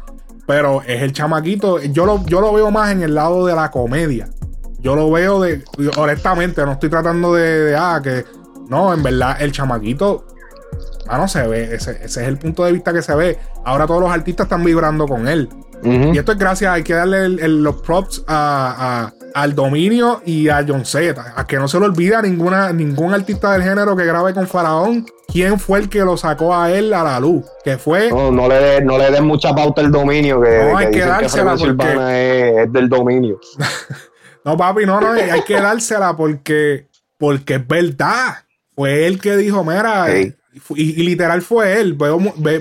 Pero 0.47 0.83
es 0.83 1.03
el 1.03 1.13
chamaquito. 1.13 1.83
Yo 1.83 2.07
lo, 2.07 2.25
yo 2.27 2.41
lo 2.41 2.53
veo 2.53 2.71
más 2.71 2.93
en 2.93 3.03
el 3.03 3.15
lado 3.15 3.47
de 3.47 3.55
la 3.55 3.71
comedia. 3.71 4.29
Yo 4.79 4.95
lo 4.95 5.11
veo 5.11 5.41
de. 5.41 5.65
Honestamente, 5.97 6.65
no 6.65 6.73
estoy 6.73 6.89
tratando 6.89 7.35
de. 7.35 7.75
ah, 7.77 8.01
que. 8.03 8.25
No, 8.69 8.95
en 8.95 9.03
verdad, 9.03 9.37
el 9.41 9.51
chamaquito. 9.51 10.25
Ah, 11.09 11.19
no 11.19 11.27
se 11.27 11.45
ve. 11.49 11.75
Ese, 11.75 11.99
es 12.05 12.17
el 12.17 12.39
punto 12.39 12.65
de 12.65 12.73
vista 12.73 12.93
que 12.93 13.03
se 13.03 13.15
ve. 13.17 13.39
Ahora 13.65 13.89
todos 13.89 14.01
los 14.01 14.11
artistas 14.11 14.45
están 14.45 14.63
vibrando 14.63 15.09
con 15.09 15.27
él. 15.27 15.49
Y 15.83 16.19
esto 16.19 16.33
es 16.33 16.39
gracias, 16.39 16.73
hay 16.73 16.83
que 16.83 16.95
darle 16.95 17.29
los 17.49 17.77
props 17.77 18.25
a, 18.27 19.13
al 19.35 19.55
dominio 19.55 20.23
y 20.25 20.49
a 20.49 20.65
John 20.67 20.85
Z. 20.85 21.35
A 21.37 21.47
que 21.47 21.57
no 21.57 21.69
se 21.69 21.79
lo 21.79 21.87
olvida 21.87 22.23
ninguna, 22.23 22.73
ningún 22.73 23.13
artista 23.13 23.53
del 23.53 23.63
género 23.63 23.97
que 23.97 24.05
grabe 24.05 24.35
con 24.35 24.47
Faraón 24.47 25.07
quién 25.37 25.59
fue 25.59 25.81
el 25.81 25.89
que 25.89 26.01
lo 26.01 26.17
sacó 26.17 26.55
a 26.55 26.73
él 26.73 26.93
a 26.95 27.03
la 27.03 27.21
luz. 27.21 27.45
Que 27.65 27.77
fue. 27.77 28.11
No, 28.11 28.31
no 28.31 28.49
le 28.49 28.81
no 28.81 28.99
le 28.99 29.11
den 29.11 29.27
mucha 29.27 29.55
pauta 29.55 29.83
el 29.83 29.91
dominio, 29.91 30.41
que, 30.41 30.71
no, 30.71 30.77
hay 30.77 30.91
que, 30.91 31.01
dársela 31.01 31.57
porque... 31.57 32.63
es, 32.63 32.73
del 32.73 32.89
dominio. 32.89 33.39
no, 34.45 34.57
papi, 34.57 34.87
no, 34.87 35.01
no, 35.01 35.13
hay 35.13 35.43
que 35.43 35.61
dársela 35.61 36.17
porque, 36.17 36.89
porque 37.19 37.57
es 37.57 37.67
verdad. 37.67 38.37
Fue 38.75 39.07
él 39.07 39.21
que 39.21 39.37
dijo, 39.37 39.65
mira, 39.65 40.07
y, 40.75 41.03
literal 41.03 41.43
fue 41.43 41.81
él. 41.81 41.99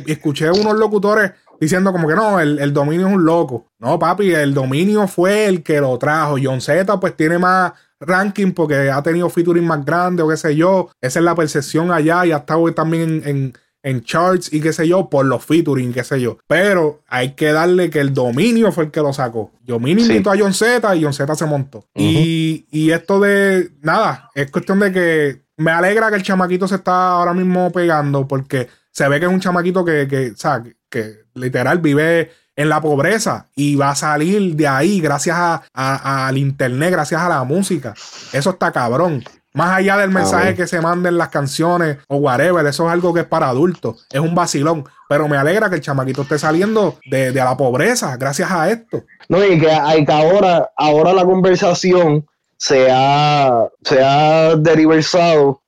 escuché 0.08 0.50
unos 0.50 0.78
locutores 0.78 1.32
diciendo 1.60 1.92
como 1.92 2.08
que 2.08 2.16
no, 2.16 2.40
el, 2.40 2.60
el, 2.60 2.74
dominio 2.74 3.08
es 3.08 3.14
un 3.14 3.26
loco. 3.26 3.68
No, 3.80 4.00
papi, 4.00 4.34
el 4.34 4.54
dominio 4.54 5.08
fue 5.08 5.48
el 5.48 5.64
que 5.64 5.82
lo 5.82 5.98
trajo. 5.98 6.38
John 6.42 6.62
Z 6.62 7.00
pues 7.00 7.16
tiene 7.16 7.38
más 7.38 7.74
ranking 8.00 8.52
porque 8.52 8.90
ha 8.90 9.02
tenido 9.02 9.30
featuring 9.30 9.66
más 9.66 9.86
grande 9.86 10.24
o 10.24 10.30
qué 10.30 10.38
sé 10.38 10.56
yo. 10.56 10.90
Esa 11.02 11.20
es 11.20 11.26
la 11.26 11.36
percepción 11.36 11.92
allá 11.92 12.26
y 12.26 12.32
ha 12.32 12.38
estado 12.38 12.74
también 12.74 13.22
en, 13.26 13.54
en, 13.84 14.04
charts 14.04 14.52
y 14.52 14.62
qué 14.62 14.74
sé 14.74 14.88
yo 14.88 15.10
por 15.10 15.26
los 15.26 15.44
featuring, 15.46 15.94
qué 15.94 16.04
sé 16.04 16.20
yo. 16.22 16.38
Pero 16.48 17.02
hay 17.08 17.34
que 17.34 17.52
darle 17.52 17.90
que 17.90 18.00
el 18.00 18.14
dominio 18.14 18.72
fue 18.72 18.86
el 18.86 18.92
que 18.92 19.02
lo 19.02 19.14
sacó. 19.14 19.52
Yo 19.64 19.80
mínimo 19.80 20.08
invito 20.08 20.32
a 20.32 20.38
John 20.38 20.54
Z 20.54 20.96
y 20.96 21.04
John 21.04 21.14
Z 21.14 21.36
se 21.36 21.46
montó. 21.46 21.86
y, 21.96 22.66
y 22.72 22.92
esto 22.92 23.20
de 23.20 23.72
nada, 23.82 24.30
es 24.34 24.52
cuestión 24.52 24.80
de 24.80 24.92
que 24.92 25.46
me 25.58 25.72
alegra 25.72 26.10
que 26.10 26.18
el 26.18 26.24
chamaquito 26.24 26.68
se 26.68 26.76
está 26.76 27.12
ahora 27.12 27.34
mismo 27.34 27.72
pegando 27.72 28.28
porque 28.28 28.68
se 28.96 29.10
ve 29.10 29.20
que 29.20 29.26
es 29.26 29.32
un 29.32 29.42
chamaquito 29.42 29.84
que, 29.84 30.08
que, 30.08 30.32
o 30.32 30.38
sea, 30.38 30.64
que 30.90 31.26
literal 31.34 31.80
vive 31.80 32.32
en 32.56 32.70
la 32.70 32.80
pobreza 32.80 33.48
y 33.54 33.76
va 33.76 33.90
a 33.90 33.96
salir 33.96 34.56
de 34.56 34.70
ahí 34.70 35.02
gracias 35.02 35.36
a, 35.38 36.28
al 36.28 36.38
internet, 36.38 36.92
gracias 36.92 37.22
a 37.22 37.28
la 37.28 37.44
música. 37.44 37.94
Eso 38.32 38.52
está 38.52 38.72
cabrón. 38.72 39.22
Más 39.54 39.78
allá 39.78 39.98
del 39.98 40.12
mensaje 40.12 40.56
que 40.56 40.66
se 40.66 40.80
manden 40.80 41.18
las 41.18 41.28
canciones 41.28 41.98
o 42.08 42.18
whatever, 42.18 42.66
eso 42.66 42.88
es 42.88 42.92
algo 42.94 43.14
que 43.14 43.22
es 43.22 43.26
para 43.26 43.50
adultos. 43.50 44.06
Es 44.12 44.22
un 44.22 44.34
vacilón. 44.34 44.86
Pero 45.10 45.28
me 45.28 45.38
alegra 45.38 45.70
que 45.70 45.76
el 45.76 45.82
chamaquito 45.82 46.22
esté 46.22 46.40
saliendo 46.40 46.98
de, 47.10 47.34
la 47.34 47.56
pobreza 47.58 48.16
gracias 48.16 48.50
a 48.50 48.70
esto. 48.70 49.04
No, 49.28 49.44
y 49.46 49.60
que, 49.60 49.68
que 50.06 50.12
ahora, 50.12 50.72
ahora 50.78 51.14
la 51.14 51.26
conversación 51.26 52.26
se 52.58 52.88
ha, 52.90 53.68
se 53.84 54.02
ha 54.02 54.56
deriversado, 54.56 55.62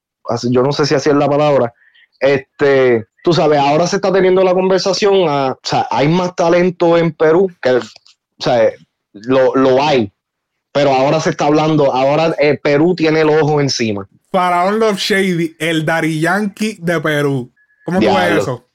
yo 0.44 0.64
no 0.64 0.72
sé 0.72 0.86
si 0.86 0.96
así 0.96 1.10
es 1.10 1.16
la 1.16 1.30
palabra, 1.30 1.74
este, 2.20 3.06
tú 3.24 3.34
sabes, 3.34 3.60
ahora 3.60 3.88
se 3.88 3.98
está 3.98 4.12
teniendo 4.12 4.44
la 4.44 4.54
conversación, 4.54 5.28
a, 5.28 5.52
o 5.52 5.60
sea, 5.64 5.88
hay 5.92 6.08
más 6.08 6.36
talento 6.36 6.98
en 6.98 7.12
Perú 7.14 7.52
que, 7.62 7.72
o 7.72 7.82
sea, 8.40 8.72
lo, 9.14 9.56
lo 9.56 9.82
hay, 9.84 10.12
pero 10.72 10.94
ahora 10.94 11.20
se 11.20 11.32
está 11.32 11.46
hablando, 11.46 11.94
ahora 11.94 12.36
eh, 12.40 12.60
Perú 12.62 12.96
tiene 12.96 13.22
el 13.22 13.30
ojo 13.30 13.60
encima. 13.62 14.08
Faraón 14.32 14.80
Love 14.80 14.98
Shady, 14.98 15.56
el 15.60 15.86
Dari 15.86 16.20
Yankee 16.20 16.78
de 16.80 17.00
Perú. 17.00 17.52
¿Cómo 17.86 18.00
tú 18.00 18.06
ves 18.06 18.42
eso? 18.42 18.68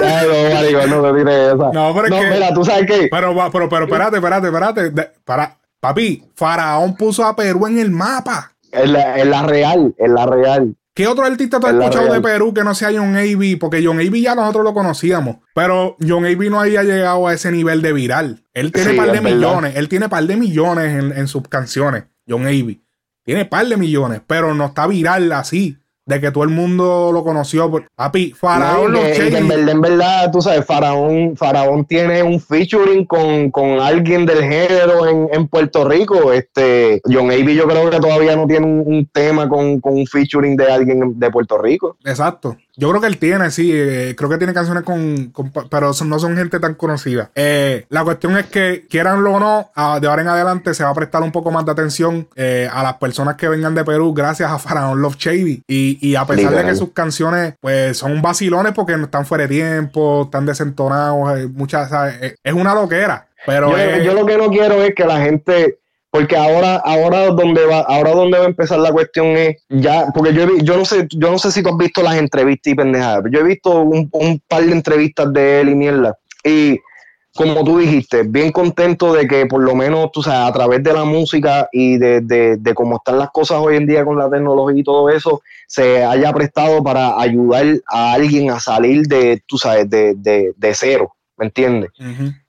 no, 0.00 0.54
marico, 0.54 0.86
no 0.86 1.28
esa. 1.30 1.72
No, 1.72 1.94
pero 1.94 2.06
es 2.06 2.12
que- 2.22 2.30
mira, 2.30 2.54
tú 2.54 2.64
sabes 2.64 2.86
qué. 2.86 3.08
Pero, 3.10 3.34
pero, 3.50 3.68
pero, 3.68 3.84
espérate, 3.84 4.16
espérate, 4.16 4.46
espérate. 4.48 4.90
De- 4.90 5.10
para, 5.24 5.56
papi, 5.80 6.24
Faraón 6.34 6.94
puso 6.96 7.24
a 7.24 7.34
Perú 7.34 7.66
en 7.66 7.78
el 7.78 7.90
mapa. 7.90 8.52
Es 8.72 8.90
la, 8.90 9.16
es 9.18 9.26
la 9.26 9.42
real, 9.42 9.94
es 9.96 10.10
la 10.10 10.26
real. 10.26 10.74
¿Qué 10.94 11.06
otro 11.06 11.24
artista 11.24 11.60
tú 11.60 11.68
has 11.68 11.74
escuchado 11.74 12.12
de. 12.12 12.20
Perú 12.20 12.52
que 12.52 12.64
no 12.64 12.74
sea 12.74 12.88
John 12.92 13.14
A.B.? 13.14 13.56
Porque 13.60 13.80
John 13.84 13.98
A.B. 14.00 14.20
ya 14.20 14.34
nosotros 14.34 14.64
lo 14.64 14.74
conocíamos. 14.74 15.36
Pero 15.54 15.96
John 16.04 16.24
A.B. 16.24 16.50
no 16.50 16.60
había 16.60 16.82
llegado 16.82 17.28
a 17.28 17.34
ese 17.34 17.52
nivel 17.52 17.82
de 17.82 17.92
viral. 17.92 18.42
Él 18.52 18.72
tiene 18.72 18.90
Sí, 18.90 18.96
par 18.96 19.06
de 19.12 19.20
verdad. 19.20 19.30
millones. 19.36 19.76
Él 19.76 19.88
tiene 19.88 20.08
par 20.08 20.24
de 20.24 20.36
millones 20.36 20.86
en, 21.04 21.16
en 21.16 21.28
sus 21.28 21.42
canciones. 21.48 22.04
John 22.28 22.42
A.B. 22.46 22.80
Tiene 23.22 23.44
par 23.44 23.66
de 23.66 23.76
millones. 23.76 24.22
Pero 24.26 24.54
no 24.54 24.66
está 24.66 24.88
viral 24.88 25.30
así. 25.32 25.78
De 26.08 26.20
que 26.20 26.30
todo 26.30 26.42
el 26.44 26.50
mundo 26.50 27.10
lo 27.12 27.22
conoció. 27.22 27.70
por- 27.70 27.86
Papi, 27.94 28.32
Faraón 28.32 28.92
No, 28.92 29.02
que 29.02 29.28
en 29.28 29.46
verdad, 29.46 29.68
en 29.68 29.80
verdad, 29.80 30.30
tú 30.32 30.40
sabes, 30.40 30.64
Faraón, 30.64 31.36
Faraón 31.36 31.84
tiene 31.84 32.22
un 32.22 32.40
featuring 32.40 33.04
con, 33.04 33.50
con 33.50 33.78
alguien 33.80 34.24
del 34.24 34.38
género 34.42 35.06
en, 35.06 35.28
en 35.32 35.46
Puerto 35.48 35.86
Rico. 35.88 36.32
Este, 36.32 37.00
John 37.04 37.26
Avey 37.30 37.54
yo 37.54 37.68
creo 37.68 37.90
que 37.90 38.00
todavía 38.00 38.34
no 38.36 38.46
tiene 38.46 38.66
un, 38.66 38.82
un 38.86 39.06
tema 39.12 39.48
con, 39.48 39.80
con 39.80 39.94
un 39.94 40.06
featuring 40.06 40.56
de 40.56 40.72
alguien 40.72 41.18
de 41.18 41.30
Puerto 41.30 41.58
Rico. 41.58 41.96
Exacto. 42.04 42.56
Yo 42.78 42.88
creo 42.90 43.00
que 43.00 43.08
él 43.08 43.18
tiene, 43.18 43.50
sí. 43.50 43.70
eh, 43.74 44.14
creo 44.16 44.30
que 44.30 44.38
tiene 44.38 44.54
canciones 44.54 44.84
con. 44.84 45.26
con- 45.32 45.52
pero 45.68 45.92
son- 45.92 46.08
no 46.08 46.18
son 46.18 46.36
gente 46.36 46.60
tan 46.60 46.74
conocida. 46.74 47.30
Eh, 47.34 47.84
la 47.88 48.04
cuestión 48.04 48.36
es 48.38 48.46
que, 48.46 48.86
quieranlo 48.88 49.32
o 49.34 49.40
no, 49.40 49.70
a- 49.74 49.98
de 50.00 50.06
ahora 50.06 50.22
en 50.22 50.28
adelante 50.28 50.72
se 50.74 50.84
va 50.84 50.90
a 50.90 50.94
prestar 50.94 51.22
un 51.22 51.32
poco 51.32 51.50
más 51.50 51.64
de 51.64 51.72
atención 51.72 52.28
eh, 52.36 52.68
a 52.72 52.82
las 52.84 52.94
personas 52.94 53.34
que 53.36 53.48
vengan 53.48 53.74
de 53.74 53.84
Perú 53.84 54.14
gracias 54.14 54.50
a 54.50 54.58
Faraón 54.58 55.02
Love 55.02 55.16
Shady. 55.18 55.62
Y, 55.66 55.98
y 56.00 56.14
a 56.14 56.24
pesar 56.24 56.54
de 56.54 56.64
que 56.64 56.74
sus 56.76 56.92
canciones, 56.92 57.54
pues, 57.60 57.96
son 57.98 58.22
vacilones 58.22 58.72
porque 58.74 58.96
no 58.96 59.04
están 59.06 59.26
fuera 59.26 59.42
de 59.42 59.48
tiempo, 59.48 60.22
están 60.26 60.46
desentonados, 60.46 61.36
eh, 61.38 61.48
muchas, 61.52 61.88
¿sabes? 61.90 62.14
Eh, 62.22 62.34
es 62.44 62.52
una 62.52 62.74
loquera. 62.74 63.26
Pero 63.46 63.70
Yo, 63.76 64.02
yo 64.04 64.14
lo 64.14 64.26
que 64.26 64.36
no 64.36 64.48
quiero 64.50 64.82
es 64.82 64.94
que 64.94 65.04
la 65.04 65.20
gente, 65.20 65.78
porque 66.10 66.36
ahora, 66.36 66.76
ahora 66.76 67.26
donde 67.26 67.66
va, 67.66 67.80
ahora 67.80 68.12
donde 68.12 68.38
va 68.38 68.44
a 68.44 68.48
empezar 68.48 68.78
la 68.78 68.92
cuestión 68.92 69.26
es 69.36 69.56
ya, 69.68 70.06
porque 70.14 70.32
yo, 70.32 70.46
yo 70.62 70.76
no 70.76 70.84
sé, 70.84 71.06
yo 71.10 71.30
no 71.30 71.38
sé 71.38 71.52
si 71.52 71.62
tú 71.62 71.68
has 71.68 71.76
visto 71.76 72.02
las 72.02 72.16
entrevistas 72.16 72.72
y 72.72 72.76
pendejadas, 72.76 73.20
pero 73.22 73.38
yo 73.38 73.40
he 73.40 73.48
visto 73.48 73.82
un, 73.82 74.08
un 74.12 74.42
par 74.48 74.64
de 74.64 74.72
entrevistas 74.72 75.32
de 75.32 75.60
él 75.60 75.68
y 75.70 75.74
mierda. 75.74 76.16
Y 76.42 76.78
como 77.34 77.62
tú 77.62 77.78
dijiste, 77.78 78.22
bien 78.24 78.50
contento 78.50 79.12
de 79.12 79.28
que 79.28 79.46
por 79.46 79.62
lo 79.62 79.74
menos, 79.74 80.10
tú 80.10 80.22
sabes, 80.22 80.48
a 80.48 80.52
través 80.52 80.82
de 80.82 80.92
la 80.92 81.04
música 81.04 81.68
y 81.70 81.98
de, 81.98 82.20
de, 82.20 82.56
de 82.56 82.74
cómo 82.74 82.96
están 82.96 83.18
las 83.18 83.30
cosas 83.30 83.58
hoy 83.60 83.76
en 83.76 83.86
día 83.86 84.04
con 84.04 84.18
la 84.18 84.28
tecnología 84.30 84.80
y 84.80 84.84
todo 84.84 85.08
eso, 85.08 85.42
se 85.68 86.02
haya 86.02 86.32
prestado 86.32 86.82
para 86.82 87.20
ayudar 87.20 87.64
a 87.86 88.14
alguien 88.14 88.50
a 88.50 88.58
salir 88.58 89.02
de, 89.06 89.42
tú 89.46 89.58
sabes, 89.58 89.88
de, 89.88 90.14
de, 90.16 90.52
de 90.56 90.74
cero, 90.74 91.14
¿me 91.36 91.46
entiendes? 91.46 91.90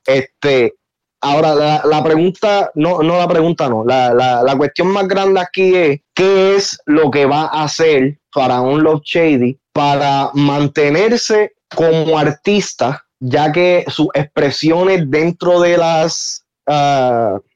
Este, 0.06 0.74
ahora 1.22 1.56
la, 1.56 1.82
la 1.86 2.04
pregunta, 2.04 2.72
no, 2.76 3.00
no 3.00 3.18
la 3.18 3.28
pregunta, 3.28 3.70
no. 3.70 3.84
La, 3.84 4.14
la, 4.14 4.44
la 4.44 4.58
cuestión 4.58 4.88
más 4.88 5.08
grande 5.08 5.40
aquí 5.40 5.76
es 5.76 6.02
qué 6.14 6.56
es 6.56 6.80
lo 6.86 7.12
que 7.12 7.26
va 7.26 7.44
a 7.44 7.64
hacer 7.64 8.20
Faraón 8.32 8.84
Love 8.84 9.02
Shady 9.04 9.58
para 9.74 10.30
mantenerse 10.34 11.54
como 11.76 12.18
artista, 12.18 13.06
ya 13.20 13.52
que 13.52 13.86
sus 13.88 14.08
expresiones 14.14 15.10
dentro 15.10 15.60
de 15.60 15.78
las 15.78 16.46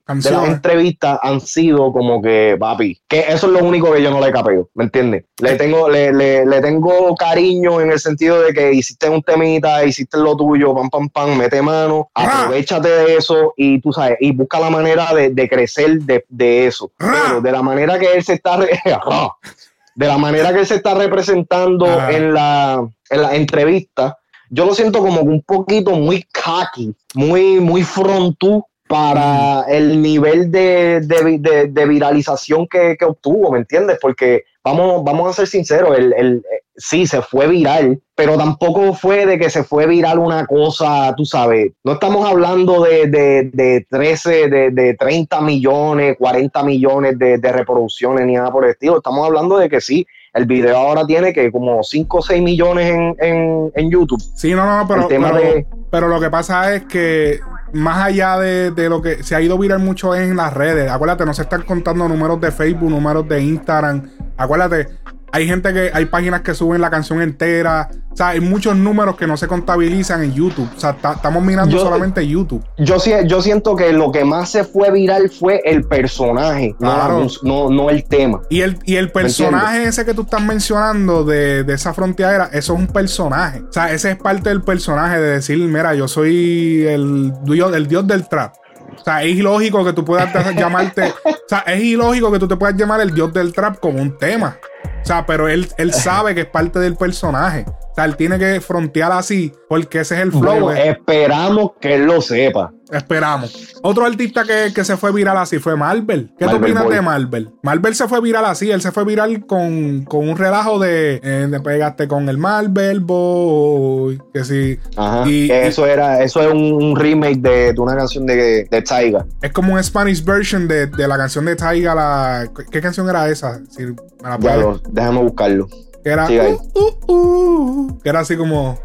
ah, 0.07 0.13
de 0.15 0.31
las 0.31 0.48
entrevistas 0.50 1.19
han 1.22 1.39
sido 1.41 1.91
como 1.93 2.22
que, 2.22 2.55
papi, 2.60 3.00
que 3.07 3.22
eso 3.22 3.48
es 3.48 3.53
lo 3.53 3.60
único 3.60 3.91
que 3.91 4.01
yo 4.01 4.12
no 4.12 4.19
le 4.19 4.31
capeo, 4.31 4.69
¿me 4.74 4.83
entiendes? 4.86 5.25
Le 5.41 5.55
tengo, 5.55 5.89
le, 5.89 6.12
le, 6.13 6.45
le 6.45 6.62
tengo 6.62 7.15
cariño 7.15 7.79
en 7.81 7.91
el 7.91 8.00
sentido 8.00 8.41
de 8.41 8.53
que 8.53 8.74
hiciste 8.74 9.10
un 9.10 9.22
temita, 9.22 9.83
hiciste 9.86 10.17
lo 10.17 10.36
tuyo, 10.36 10.74
pam, 10.75 10.89
pam, 10.89 11.10
pam, 11.10 11.38
mete 11.38 11.62
mano, 11.62 12.10
Ra. 12.15 12.43
aprovechate 12.43 12.89
de 12.89 13.15
eso 13.17 13.53
y 13.57 13.79
tú 13.81 13.91
sabes, 13.93 14.17
y 14.19 14.31
busca 14.31 14.60
la 14.60 14.69
manera 14.69 15.13
de, 15.13 15.29
de 15.29 15.50
crecer 15.50 16.00
de, 16.00 16.25
de 16.29 16.67
eso. 16.67 16.91
Ra. 17.00 17.13
Pero 17.27 17.41
de 17.41 17.51
la 17.51 17.62
manera 17.62 17.98
que 18.00 18.13
él 18.13 18.24
se 18.24 18.33
está, 18.33 18.57
re- 18.57 18.79
de 19.95 20.07
la 20.07 20.17
manera 20.17 20.51
que 20.53 20.60
él 20.62 20.65
se 20.67 20.75
está 20.75 20.93
representando 20.95 21.86
Ah. 21.88 22.12
en 22.12 22.33
la, 22.33 22.88
en 23.10 23.22
la 23.22 23.36
entrevista, 23.36 24.17
yo 24.50 24.65
lo 24.65 24.74
siento 24.75 25.00
como 25.00 25.22
un 25.22 25.41
poquito 25.41 25.91
muy 25.91 26.24
cocky, 26.24 26.93
muy, 27.15 27.60
muy 27.60 27.83
frontú 27.83 28.65
para 28.93 29.63
el 29.69 30.00
nivel 30.03 30.51
de, 30.51 31.01
de 31.01 31.39
de- 31.39 31.67
de 31.67 31.85
viralización 31.88 32.67
que, 32.67 32.95
que 32.95 33.05
obtuvo, 33.05 33.51
¿me 33.51 33.57
entiendes? 33.57 33.97
Porque 34.00 34.43
vamos, 34.63 35.03
vamos 35.03 35.31
a 35.31 35.33
ser 35.33 35.47
sinceros, 35.47 35.97
el, 35.97 36.13
el- 36.13 36.38
eh, 36.38 36.62
sí 36.75 37.07
se 37.07 37.23
fue 37.23 37.47
viral, 37.47 38.00
pero 38.13 38.38
tampoco 38.38 38.93
fue 38.93 39.25
de 39.25 39.39
que 39.39 39.50
se 39.50 39.63
fue 39.63 39.88
viral 39.88 40.19
una 40.19 40.45
cosa, 40.45 41.12
tú 41.17 41.25
sabes, 41.25 41.71
no 41.83 41.93
estamos 41.93 42.27
hablando 42.29 42.83
de, 42.83 43.07
de, 43.07 43.50
de 43.51 43.88
13, 43.89 44.47
de, 44.50 44.69
de 44.71 44.93
30 44.93 45.41
millones, 45.41 46.15
40 46.19 46.62
millones 46.62 47.17
de, 47.17 47.39
de 47.39 47.51
reproducciones 47.51 48.27
ni 48.27 48.33
nada 48.35 48.51
por 48.51 48.63
el 48.65 48.71
estilo, 48.71 48.97
estamos 48.97 49.25
hablando 49.25 49.57
de 49.57 49.69
que 49.69 49.81
sí, 49.81 50.05
el 50.35 50.45
video 50.45 50.77
ahora 50.77 51.05
tiene 51.05 51.31
que 51.33 51.51
como 51.51 51.81
5 51.83 52.17
o 52.17 52.21
6 52.21 52.41
millones 52.43 52.89
en, 52.91 53.15
en, 53.19 53.71
en 53.75 53.91
YouTube. 53.91 54.21
Sí, 54.35 54.51
no, 54.51 54.65
no, 54.65 54.77
no, 54.79 54.88
pero, 54.88 55.01
el 55.01 55.07
tema 55.07 55.31
pero, 55.31 55.53
de... 55.53 55.65
pero 55.91 56.07
lo 56.07 56.19
que 56.19 56.29
pasa 56.31 56.73
es 56.75 56.85
que 56.85 57.39
más 57.74 58.06
allá 58.06 58.38
de, 58.38 58.72
de 58.72 58.89
lo 58.89 59.01
que 59.01 59.24
se 59.24 59.36
ha 59.36 59.42
ido 59.42 59.58
viral 59.58 59.80
mucho 59.80 60.15
en 60.15 60.36
las 60.36 60.53
redes, 60.53 60.89
acuérdate, 60.89 61.25
no 61.25 61.34
se 61.34 61.42
están 61.42 61.63
contando 61.63 62.08
números 62.08 62.39
de 62.39 62.51
Facebook, 62.51 62.89
números 62.89 63.27
de 63.27 63.42
Instagram, 63.42 64.10
acuérdate, 64.38 64.88
hay 65.33 65.47
gente 65.47 65.73
que, 65.73 65.89
hay 65.93 66.05
páginas 66.05 66.41
que 66.41 66.53
suben 66.53 66.79
la 66.79 66.89
canción 66.91 67.19
entera, 67.21 67.89
o 68.11 68.15
sea, 68.15 68.29
hay 68.29 68.39
muchos 68.39 68.75
números 68.75 69.17
que 69.17 69.25
no 69.25 69.35
se 69.35 69.47
contabilizan 69.47 70.23
en 70.23 70.31
YouTube, 70.33 70.69
o 70.77 70.79
sea, 70.79 70.93
ta- 70.93 71.13
estamos 71.13 71.41
mirando 71.43 71.75
Yo- 71.75 71.81
solamente 71.83 72.25
YouTube. 72.27 72.63
Yo, 72.77 72.97
yo 73.25 73.41
siento 73.41 73.75
que 73.75 73.91
lo 73.93 74.11
que 74.11 74.23
más 74.23 74.51
se 74.51 74.63
fue 74.63 74.91
viral 74.91 75.31
fue 75.31 75.59
el 75.65 75.83
personaje, 75.85 76.75
no 76.79 76.93
Claro. 76.93 77.27
no, 77.41 77.69
no 77.71 77.89
el 77.89 78.03
tema. 78.03 78.41
Y 78.51 78.61
el, 78.61 78.77
y 78.85 78.97
el 78.97 79.11
personaje 79.11 79.85
ese 79.85 80.05
que 80.05 80.13
tú 80.13 80.21
estás 80.21 80.41
mencionando 80.43 81.23
de, 81.23 81.63
de 81.63 81.73
esa 81.73 81.93
frontera, 81.95 82.49
eso 82.53 82.73
es 82.73 82.79
un 82.79 82.87
personaje. 82.87 83.61
O 83.67 83.73
sea, 83.73 83.91
ese 83.91 84.11
es 84.11 84.17
parte 84.17 84.49
del 84.49 84.61
personaje 84.61 85.19
de 85.19 85.31
decir, 85.31 85.57
mira, 85.57 85.95
yo 85.95 86.07
soy 86.07 86.85
el 86.87 87.33
dios 87.43 88.07
del 88.07 88.27
trap. 88.29 88.53
O 88.99 89.03
sea, 89.03 89.23
es 89.23 89.35
ilógico 89.35 89.83
que 89.83 89.93
tú 89.93 90.05
puedas 90.05 90.31
llamarte. 90.55 91.09
O 91.25 91.31
sea, 91.47 91.59
es 91.59 91.81
ilógico 91.83 92.31
que 92.31 92.37
tú 92.39 92.47
te 92.47 92.55
puedas 92.55 92.75
llamar 92.77 93.01
el 93.01 93.13
dios 93.13 93.33
del 93.33 93.51
trap 93.51 93.79
como 93.79 93.99
un 93.99 94.15
tema. 94.17 94.57
O 95.03 95.05
sea, 95.05 95.25
pero 95.25 95.48
él, 95.48 95.67
él 95.77 95.93
sabe 95.93 96.33
que 96.33 96.41
es 96.41 96.48
parte 96.48 96.79
del 96.79 96.95
personaje. 96.95 97.65
O 97.67 97.95
sea, 97.95 98.05
él 98.05 98.15
tiene 98.15 98.39
que 98.39 98.60
frontear 98.60 99.12
así, 99.12 99.53
porque 99.69 100.00
ese 100.00 100.15
es 100.15 100.22
el 100.22 100.31
flow. 100.31 100.62
Bueno, 100.62 100.72
eh. 100.74 100.89
esperamos 100.91 101.74
que 101.79 101.95
él 101.95 102.05
lo 102.05 102.22
sepa. 102.22 102.72
Esperamos. 102.93 103.73
Otro 103.81 104.05
artista 104.05 104.43
que, 104.43 104.71
que 104.73 104.83
se 104.83 104.95
fue 104.97 105.12
viral 105.12 105.38
así 105.38 105.59
fue 105.59 105.75
Marvel. 105.75 106.31
¿Qué 106.38 106.45
tú 106.45 106.51
Marvel 106.51 106.63
opinas 106.63 106.83
Boy. 106.85 106.95
de 106.95 107.01
Marvel? 107.01 107.50
Marvel 107.63 107.95
se 107.95 108.07
fue 108.07 108.21
viral 108.21 108.45
así. 108.45 108.71
Él 108.71 108.81
se 108.81 108.91
fue 108.91 109.03
viral 109.03 109.45
con, 109.45 110.03
con 110.05 110.29
un 110.29 110.38
relajo 110.38 110.79
de, 110.79 111.19
eh, 111.23 111.47
de 111.50 111.59
pegaste 111.59 112.07
con 112.07 112.29
el 112.29 112.38
Marvel 112.38 113.00
Boy. 113.00 114.21
Que 114.33 114.43
sí. 114.43 114.77
Ajá. 114.95 115.27
Y- 115.27 115.51
eso 115.51 115.85
era, 115.85 116.23
eso 116.23 116.41
es 116.41 116.53
un, 116.53 116.95
remake 116.95 117.39
de, 117.41 117.73
de 117.73 117.79
una 117.81 117.95
canción 117.95 118.25
de, 118.25 118.65
de 118.69 118.81
Taiga. 118.81 119.25
Es 119.41 119.51
como 119.51 119.73
un 119.73 119.83
Spanish 119.83 120.23
version 120.23 120.67
de, 120.67 120.88
de 120.88 121.07
la 121.07 121.17
canción 121.17 121.45
de 121.45 121.55
Taiga. 121.55 121.95
La, 121.95 122.50
¿Qué 122.71 122.81
canción 122.81 123.09
era 123.09 123.27
esa? 123.29 123.59
Si 123.69 123.83
me 123.83 123.95
la 124.23 124.38
Ya 124.39 124.55
lo, 124.57 124.79
déjame 124.89 125.21
buscarlo. 125.23 125.67
que 126.03 126.09
era, 126.09 126.27
uh, 126.29 126.62
uh, 126.75 127.13
uh, 127.13 128.00
que 128.01 128.09
era 128.09 128.19
así 128.21 128.35
como 128.38 128.77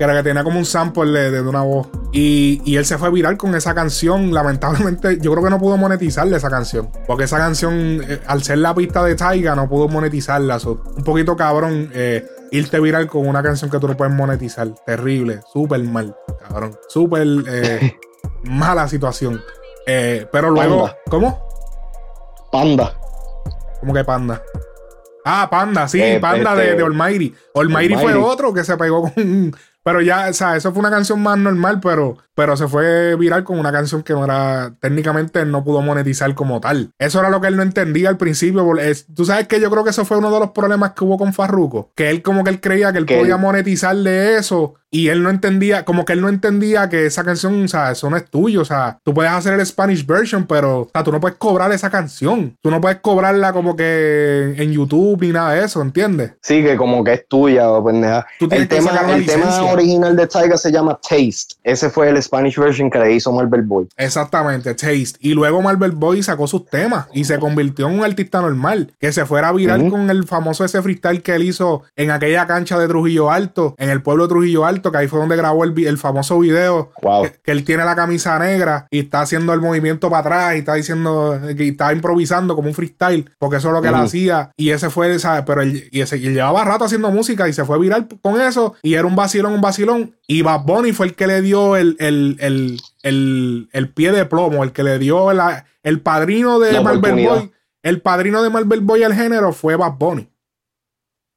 que 0.00 0.04
era 0.04 0.14
que 0.14 0.22
tenía 0.22 0.42
como 0.42 0.58
un 0.58 0.64
sample 0.64 1.10
de, 1.10 1.30
de 1.30 1.42
una 1.42 1.60
voz 1.60 1.88
y, 2.10 2.62
y 2.64 2.78
él 2.78 2.86
se 2.86 2.96
fue 2.96 3.10
viral 3.10 3.36
con 3.36 3.54
esa 3.54 3.74
canción 3.74 4.32
lamentablemente 4.32 5.18
yo 5.20 5.30
creo 5.30 5.44
que 5.44 5.50
no 5.50 5.58
pudo 5.58 5.76
monetizarle 5.76 6.38
esa 6.38 6.48
canción 6.48 6.88
porque 7.06 7.24
esa 7.24 7.36
canción 7.36 8.00
eh, 8.08 8.18
al 8.26 8.42
ser 8.42 8.56
la 8.58 8.74
pista 8.74 9.04
de 9.04 9.14
Taiga 9.14 9.54
no 9.54 9.68
pudo 9.68 9.88
monetizarla 9.88 10.58
So, 10.58 10.82
un 10.96 11.04
poquito 11.04 11.36
cabrón 11.36 11.90
eh, 11.92 12.26
irte 12.50 12.80
viral 12.80 13.08
con 13.08 13.28
una 13.28 13.42
canción 13.42 13.70
que 13.70 13.78
tú 13.78 13.88
no 13.88 13.94
puedes 13.98 14.14
monetizar 14.14 14.74
terrible 14.86 15.40
súper 15.52 15.84
mal 15.84 16.16
cabrón 16.48 16.78
súper 16.88 17.26
eh, 17.46 17.94
mala 18.44 18.88
situación 18.88 19.42
pero 19.84 20.50
luego 20.50 20.84
Panda. 20.84 20.96
¿cómo? 21.10 21.48
Panda. 22.50 22.94
¿Cómo 23.80 23.92
que 23.92 24.04
Panda? 24.04 24.40
Ah, 25.24 25.48
Panda, 25.50 25.88
sí, 25.88 26.00
Eh, 26.00 26.18
Panda 26.20 26.52
este, 26.54 26.70
de, 26.70 26.76
de 26.76 26.82
Almighty. 26.82 27.34
Almighty 27.54 27.94
fue 27.94 28.14
otro 28.14 28.52
que 28.54 28.64
se 28.64 28.76
pegó 28.76 29.02
con, 29.02 29.54
Pero 29.82 30.00
ya, 30.02 30.28
o 30.28 30.32
sea, 30.32 30.56
eso 30.56 30.72
fue 30.72 30.80
una 30.80 30.90
canción 30.90 31.22
más 31.22 31.38
normal, 31.38 31.80
pero, 31.80 32.18
pero 32.34 32.56
se 32.56 32.68
fue 32.68 33.16
viral 33.16 33.44
con 33.44 33.58
una 33.58 33.72
canción 33.72 34.02
que 34.02 34.12
no 34.12 34.24
era, 34.24 34.74
técnicamente 34.80 35.44
no 35.44 35.64
pudo 35.64 35.80
monetizar 35.80 36.34
como 36.34 36.60
tal. 36.60 36.90
Eso 36.98 37.20
era 37.20 37.30
lo 37.30 37.40
que 37.40 37.48
él 37.48 37.56
no 37.56 37.62
entendía 37.62 38.08
al 38.08 38.16
principio. 38.18 38.66
tú 39.14 39.24
sabes 39.24 39.48
que 39.48 39.60
yo 39.60 39.70
creo 39.70 39.84
que 39.84 39.90
eso 39.90 40.04
fue 40.04 40.18
uno 40.18 40.30
de 40.30 40.40
los 40.40 40.50
problemas 40.50 40.92
que 40.92 41.04
hubo 41.04 41.16
con 41.16 41.32
Farruko, 41.32 41.92
que 41.94 42.10
él 42.10 42.22
como 42.22 42.44
que 42.44 42.50
él 42.50 42.60
creía 42.60 42.92
que 42.92 42.98
él 42.98 43.06
podía 43.06 43.36
monetizar 43.36 43.96
de 43.96 44.36
eso 44.36 44.74
y 44.90 45.08
él 45.08 45.22
no 45.22 45.30
entendía, 45.30 45.84
como 45.84 46.04
que 46.04 46.14
él 46.14 46.20
no 46.20 46.28
entendía 46.28 46.88
que 46.88 47.06
esa 47.06 47.22
canción, 47.22 47.62
o 47.62 47.68
sea, 47.68 47.92
eso 47.92 48.10
no 48.10 48.16
es 48.16 48.28
tuyo, 48.28 48.62
o 48.62 48.64
sea, 48.64 48.98
tú 49.04 49.14
puedes 49.14 49.30
hacer 49.30 49.54
el 49.54 49.64
Spanish 49.64 50.04
version, 50.04 50.46
pero, 50.46 50.80
o 50.80 50.90
sea, 50.92 51.04
tú 51.04 51.12
no 51.12 51.20
puedes 51.20 51.38
cobrar 51.38 51.70
esa 51.72 51.90
canción, 51.90 52.56
tú 52.60 52.70
no 52.70 52.80
puedes 52.80 52.98
cobrarla 52.98 53.52
como 53.52 53.76
que 53.76 54.54
en 54.56 54.72
YouTube 54.72 55.22
ni 55.22 55.28
nada 55.28 55.52
de 55.54 55.64
eso, 55.64 55.80
¿entiendes? 55.80 56.32
Sí, 56.42 56.62
que 56.62 56.76
como 56.76 57.04
que 57.04 57.12
es 57.12 57.28
tuya 57.28 57.68
pendeja. 57.84 58.26
El, 58.40 58.66
tema, 58.66 58.90
el 59.14 59.26
tema 59.26 59.52
original 59.80 60.16
de 60.16 60.26
Tiger 60.26 60.58
se 60.58 60.70
llama 60.70 60.98
Taste, 61.02 61.56
ese 61.64 61.90
fue 61.90 62.08
el 62.08 62.22
Spanish 62.22 62.56
version 62.58 62.90
que 62.90 62.98
le 62.98 63.14
hizo 63.14 63.32
Marvel 63.32 63.62
Boy. 63.62 63.88
Exactamente, 63.96 64.74
Taste. 64.74 65.18
Y 65.20 65.34
luego 65.34 65.62
Marvel 65.62 65.92
Boy 65.92 66.22
sacó 66.22 66.46
sus 66.46 66.66
temas 66.66 67.06
y 67.12 67.24
se 67.24 67.38
convirtió 67.38 67.88
en 67.88 67.98
un 67.98 68.04
artista 68.04 68.40
normal, 68.40 68.92
que 68.98 69.12
se 69.12 69.26
fuera 69.26 69.48
a 69.48 69.52
virar 69.52 69.88
con 69.88 70.10
el 70.10 70.26
famoso 70.26 70.64
ese 70.64 70.82
freestyle 70.82 71.22
que 71.22 71.34
él 71.34 71.44
hizo 71.44 71.82
en 71.96 72.10
aquella 72.10 72.46
cancha 72.46 72.78
de 72.78 72.88
Trujillo 72.88 73.30
Alto, 73.30 73.74
en 73.78 73.90
el 73.90 74.02
pueblo 74.02 74.24
de 74.24 74.28
Trujillo 74.30 74.64
Alto 74.64 74.92
que 74.92 74.98
ahí 74.98 75.08
fue 75.08 75.18
donde 75.18 75.36
grabó 75.36 75.64
el, 75.64 75.78
el 75.86 75.98
famoso 75.98 76.38
video, 76.38 76.92
que, 77.44 77.50
él 77.50 77.64
tiene 77.64 77.84
la 77.84 77.96
camisa 77.96 78.38
negra 78.38 78.86
y 78.90 79.00
está 79.00 79.22
haciendo 79.22 79.52
el 79.52 79.60
movimiento 79.60 80.08
para 80.08 80.20
atrás 80.20 80.54
y 80.54 80.58
está 80.58 80.74
diciendo, 80.74 81.40
que 81.56 81.68
está 81.68 81.92
improvisando 81.92 82.54
como 82.54 82.68
un 82.68 82.74
freestyle, 82.74 83.30
porque 83.38 83.56
eso 83.56 83.68
es 83.68 83.74
lo 83.74 83.82
que 83.82 83.88
él 83.88 83.94
hacía. 83.94 84.50
Y 84.56 84.70
ese 84.70 84.90
fue, 84.90 85.18
¿sabes? 85.18 85.44
Pero 85.46 85.62
él, 85.62 85.88
y 85.90 86.00
ese, 86.00 86.18
llevaba 86.18 86.64
rato 86.64 86.84
haciendo 86.84 87.10
música 87.10 87.48
y 87.48 87.52
se 87.52 87.64
fue 87.64 87.78
viral 87.78 88.06
con 88.22 88.40
eso 88.40 88.74
y 88.82 88.94
era 88.94 89.06
un 89.06 89.16
vacilón, 89.16 89.59
un 89.60 89.62
vacilón. 89.62 90.16
Y 90.26 90.42
Bad 90.42 90.64
Bunny 90.64 90.92
fue 90.92 91.06
el 91.06 91.14
que 91.14 91.26
le 91.26 91.42
dio 91.42 91.76
el, 91.76 91.96
el, 91.98 92.78
el, 93.02 93.92
pie 93.92 94.12
de 94.12 94.24
plomo, 94.24 94.64
el 94.64 94.72
que 94.72 94.82
le 94.82 94.98
dio 94.98 95.30
el 95.82 96.00
padrino 96.00 96.58
de 96.58 96.80
Marvel 96.80 97.26
Boy. 97.26 97.52
El 97.82 98.02
padrino 98.02 98.42
de 98.42 98.50
Marvel 98.50 98.80
Boy 98.80 99.02
al 99.04 99.14
género 99.14 99.52
fue 99.52 99.76
Bad 99.76 99.94
Bunny. 99.98 100.28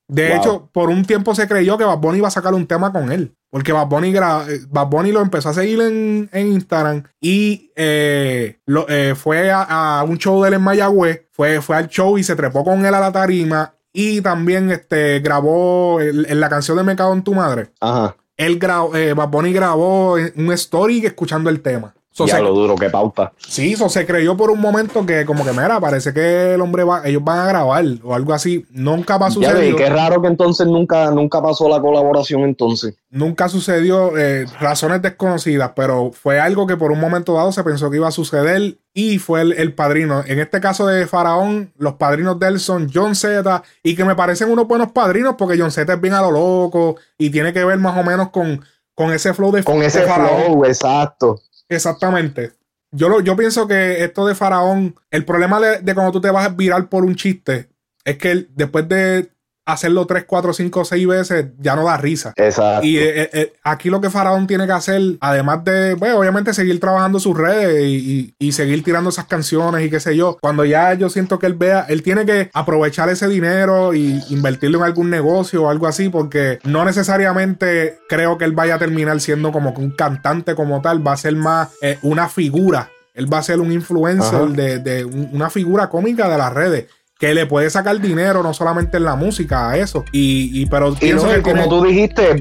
De 0.08 0.36
hecho, 0.36 0.70
por 0.74 0.89
un 0.89 1.06
tiempo 1.06 1.34
se 1.34 1.48
creyó 1.48 1.77
que 1.77 1.86
Bad 1.86 2.00
Bunny 2.00 2.18
iba 2.18 2.27
a 2.27 2.32
sacar 2.32 2.53
un 2.53 2.68
tema 2.68 2.92
con 2.92 3.12
él. 3.12 3.36
Porque 3.50 3.72
Bad 3.72 3.88
Bunny, 3.88 4.10
eh, 4.10 5.13
lo 5.13 5.22
empezó 5.22 5.50
a 5.50 5.53
seguir 5.53 5.80
en, 5.82 6.27
Instagram 6.34 7.03
y 7.22 7.72
eh, 7.75 8.60
eh, 8.88 9.13
fue 9.15 9.51
a, 9.51 10.03
un 10.08 10.18
show 10.18 10.42
de 10.42 10.48
él 10.48 10.56
en 10.56 10.62
Mayagüez. 10.62 11.27
Fue, 11.32 11.62
fue 11.62 11.77
al 11.77 11.88
show 11.88 12.18
y 12.18 12.24
se 12.24 12.36
trepó 12.36 12.63
con 12.63 12.84
él 12.86 12.94
a 12.94 13.00
la 13.00 13.12
tarima. 13.12 13.75
Y 13.94 14.22
también 14.22 14.72
este, 14.72 15.20
grabó 15.20 16.02
en 16.02 16.40
la 16.40 16.50
canción 16.50 16.78
de 16.78 16.84
Me 16.84 16.96
cago 16.96 17.14
en 17.14 17.24
tu 17.24 17.34
madre. 17.34 17.70
Ajá. 17.80 18.16
Él 18.36 18.58
grabó, 18.58 18.92
Bad 18.92 19.30
Bunny 19.30 19.54
grabó 19.54 20.14
un 20.14 20.52
story 20.52 21.06
escuchando 21.06 21.52
el 21.52 21.62
tema 21.62 21.94
ya 22.13 22.39
lo 22.39 22.53
duro 22.53 22.75
que 22.75 22.89
pauta. 22.89 23.34
Sí, 23.38 23.74
eso 23.74 23.89
se 23.89 24.05
creyó 24.05 24.38
por 24.38 24.51
un 24.51 24.60
momento 24.60 25.05
que 25.05 25.25
como 25.25 25.43
que 25.43 25.51
mira, 25.51 25.79
parece 25.79 26.13
que 26.13 26.53
el 26.53 26.62
hombre 26.62 26.84
va, 26.84 27.01
ellos 27.05 27.24
van 27.24 27.39
a 27.39 27.48
grabar 27.48 27.86
o 28.03 28.13
algo 28.13 28.34
así. 28.34 28.65
Nunca 28.72 29.17
va 29.17 29.27
a 29.27 29.32
suceder. 29.32 29.72
Ya 29.72 29.77
qué 29.77 29.89
raro 29.89 30.22
que 30.22 30.27
entonces 30.27 30.67
nunca, 30.67 31.10
nunca 31.12 31.41
pasó 31.41 31.67
la 31.67 31.82
colaboración 31.82 32.41
entonces. 32.41 32.96
Nunca 33.10 33.50
sucedió, 33.50 34.17
eh, 34.17 34.46
razones 34.60 35.01
desconocidas, 35.01 35.72
pero 35.75 36.12
fue 36.12 36.39
algo 36.39 36.67
que 36.67 36.77
por 36.77 36.91
un 36.91 37.00
momento 37.00 37.34
dado 37.34 37.51
se 37.51 37.63
pensó 37.63 37.89
que 37.89 37.98
iba 37.98 38.08
a 38.08 38.12
suceder 38.12 38.77
y 38.93 39.17
fue 39.17 39.41
el, 39.41 39.74
padrino. 39.74 40.24
En 40.25 40.39
este 40.39 40.62
caso 40.62 40.86
de 40.86 41.08
Faraón, 41.08 41.74
los 41.77 41.93
padrinos 41.93 42.39
de 42.39 42.48
él 42.48 42.60
son 42.60 42.89
John 42.93 43.15
Z 43.15 43.63
y 43.82 43.96
que 43.96 44.05
me 44.05 44.15
parecen 44.15 44.51
unos 44.51 44.67
buenos 44.67 44.91
padrinos 44.91 45.36
porque 45.38 45.58
John 45.58 45.72
Z 45.72 45.91
es 45.91 46.01
bien 46.01 46.13
a 46.13 46.22
lo 46.22 46.32
loco 46.32 46.96
y 47.17 47.32
tiene 47.32 47.53
que 47.53 47.65
ver 47.65 47.79
más 47.79 47.98
o 47.98 48.03
menos 48.03 48.29
con, 48.29 48.63
con 48.93 49.12
ese 49.12 49.34
flow 49.34 49.51
de 49.51 49.63
Con 49.63 49.82
ese 49.82 50.01
flow, 50.03 50.63
exacto. 50.65 51.39
Exactamente. 51.75 52.53
Yo, 52.92 53.22
yo 53.22 53.36
pienso 53.36 53.68
que 53.68 54.03
esto 54.03 54.25
de 54.25 54.36
Faraón, 54.36 54.96
el 55.10 55.25
problema 55.25 55.60
de, 55.60 55.80
de, 55.80 55.96
cuando 55.96 56.12
tú 56.12 56.22
te 56.22 56.30
vas 56.30 56.46
a 56.46 56.50
virar 56.50 56.89
por 56.89 57.03
un 57.03 57.15
chiste, 57.15 57.70
es 58.06 58.18
que 58.18 58.48
después 58.56 58.88
de 58.88 59.32
hacerlo 59.65 60.05
3, 60.05 60.25
4, 60.27 60.53
5, 60.53 60.86
6 60.86 61.08
veces 61.08 61.46
ya 61.60 61.75
no 61.75 61.86
da 61.86 61.98
risa. 61.98 62.34
Exacto. 62.36 62.86
Y 62.86 62.98
eh, 62.98 63.24
eh, 63.24 63.29
eh, 63.34 63.53
aquí 63.63 63.89
lo 63.89 64.01
que 64.01 64.10
Faraón 64.10 64.48
tiene 64.48 64.65
que 64.65 64.74
hacer, 64.74 65.01
además 65.22 65.63
de, 65.63 65.93
bueno, 65.96 66.17
obviamente 66.17 66.53
seguir 66.53 66.79
trabajando 66.79 67.20
sus 67.20 67.38
redes 67.38 67.84
y, 67.86 68.36
y, 68.38 68.51
seguir 68.51 68.84
tirando 68.84 69.10
esas 69.10 69.25
canciones 69.25 69.86
y 69.86 69.89
qué 69.89 70.00
sé 70.00 70.15
yo, 70.15 70.38
cuando 70.41 70.65
ya 70.65 70.93
yo 70.93 71.10
siento 71.10 71.40
que 71.40 71.48
él 71.48 71.53
vea, 71.53 71.85
él 71.90 72.03
tiene 72.03 72.25
que 72.25 72.50
aprovechar 72.53 73.09
ese 73.09 73.27
dinero 73.27 73.94
y 73.94 74.22
invertirlo 74.29 74.79
en 74.79 74.83
algún 74.85 75.09
negocio 75.09 75.64
o 75.64 75.70
algo 75.70 75.88
así, 75.88 76.09
porque 76.09 76.59
no 76.64 76.83
necesariamente 76.85 78.00
creo 78.09 78.38
que 78.38 78.46
él 78.46 78.51
vaya 78.51 78.75
a 78.75 78.79
terminar 78.79 79.20
siendo 79.22 79.51
como 79.51 79.74
que 79.74 79.81
un 79.81 79.92
cantante 79.92 80.55
como 80.55 80.81
tal, 80.81 81.05
va 81.05 81.14
a 81.14 81.18
ser 81.18 81.35
más 81.35 81.70
una 82.01 82.29
figura. 82.29 82.90
Él 83.14 83.31
va 83.31 83.38
a 83.38 83.44
ser 83.44 83.59
un 83.59 83.72
influencer 83.72 84.50
de, 84.50 84.79
de 84.79 85.05
una 85.05 85.50
figura 85.51 85.88
cómica 85.90 86.27
de 86.27 86.38
las 86.38 86.51
redes 86.51 86.88
que 87.24 87.33
le 87.33 87.46
puede 87.46 87.70
sacar 87.70 88.01
dinero, 88.01 88.44
no 88.44 88.53
solamente 88.53 88.98
en 88.98 89.05
la 89.05 89.16
música, 89.16 89.70
a 89.70 89.77
eso. 89.77 90.03
Y, 90.12 90.66
pero 90.66 90.94
pienso 90.94 91.29
que 91.29 91.42
como 91.42 91.70
tú 91.70 91.86
dijiste, 91.86 92.36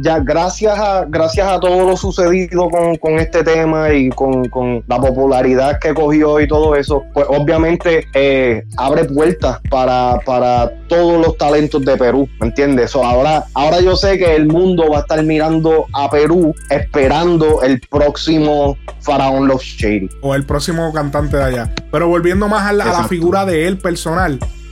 ya 0.00 0.20
gracias 0.20 0.78
a, 0.78 1.04
gracias 1.08 1.48
a 1.48 1.58
todo 1.58 1.84
lo 1.84 1.96
sucedido 1.96 2.68
con, 2.70 3.18
este 3.18 3.42
tema 3.42 3.92
y 3.92 4.10
con, 4.10 4.48
la 4.86 5.00
popularidad 5.00 5.80
que 5.80 5.92
cogió 5.92 6.38
y 6.38 6.46
todo 6.46 6.76
eso, 6.76 7.02
pues 7.12 7.26
obviamente 7.28 8.06
eh, 8.14 8.62
abre 8.76 9.06
puertas 9.06 9.58
para, 9.68 10.20
para 10.24 10.70
todos 10.86 11.26
los 11.26 11.36
talentos 11.36 11.84
de 11.84 11.96
Perú, 11.96 12.28
¿me 12.38 12.46
entiendes? 12.46 12.94
ahora, 12.94 13.44
ahora 13.54 13.80
yo 13.80 13.96
sé 13.96 14.18
que 14.18 14.36
el 14.36 14.46
mundo 14.46 14.88
va 14.88 14.98
a 14.98 15.00
estar 15.00 15.20
mirando 15.24 15.86
a 15.94 16.08
Perú 16.08 16.54
esperando 16.70 17.60
el 17.62 17.80
próximo 17.80 18.76
Faraón 19.00 19.48
Love 19.48 19.62
Shady. 19.62 20.10
O 20.20 20.34
el 20.34 20.44
próximo 20.44 20.92
cantante 20.92 21.36
de 21.36 21.42
allá. 21.42 21.74
Pero 21.90 22.08
volviendo 22.08 22.48
más 22.48 22.66
a 22.66 22.72
la, 22.72 23.04
figura 23.08 23.44
de 23.44 23.66
él 23.66 23.78
personal, 23.78 24.11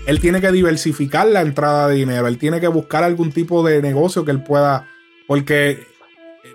él 0.06 0.20
tiene 0.20 0.40
que 0.40 0.52
diversificar 0.52 1.26
la 1.26 1.40
entrada 1.40 1.88
de 1.88 1.96
dinero. 1.96 2.26
Él 2.26 2.38
tiene 2.38 2.60
que 2.60 2.68
buscar 2.68 3.04
algún 3.04 3.32
tipo 3.32 3.64
de 3.64 3.82
negocio 3.82 4.24
que 4.24 4.30
él 4.30 4.42
pueda. 4.42 4.88
Porque 5.26 5.86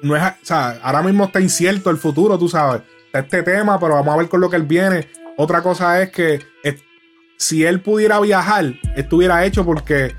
no 0.01 0.15
es. 0.15 0.23
O 0.23 0.35
sea, 0.41 0.79
ahora 0.81 1.01
mismo 1.01 1.25
está 1.25 1.39
incierto 1.39 1.89
el 1.89 1.97
futuro, 1.97 2.37
tú 2.37 2.49
sabes. 2.49 2.81
este 3.13 3.43
tema, 3.43 3.79
pero 3.79 3.95
vamos 3.95 4.13
a 4.13 4.17
ver 4.17 4.29
con 4.29 4.41
lo 4.41 4.49
que 4.49 4.57
él 4.57 4.63
viene. 4.63 5.07
Otra 5.37 5.61
cosa 5.61 6.01
es 6.01 6.11
que 6.11 6.39
si 7.37 7.65
él 7.65 7.81
pudiera 7.81 8.19
viajar, 8.19 8.73
estuviera 8.95 9.45
hecho 9.45 9.65
porque 9.65 10.15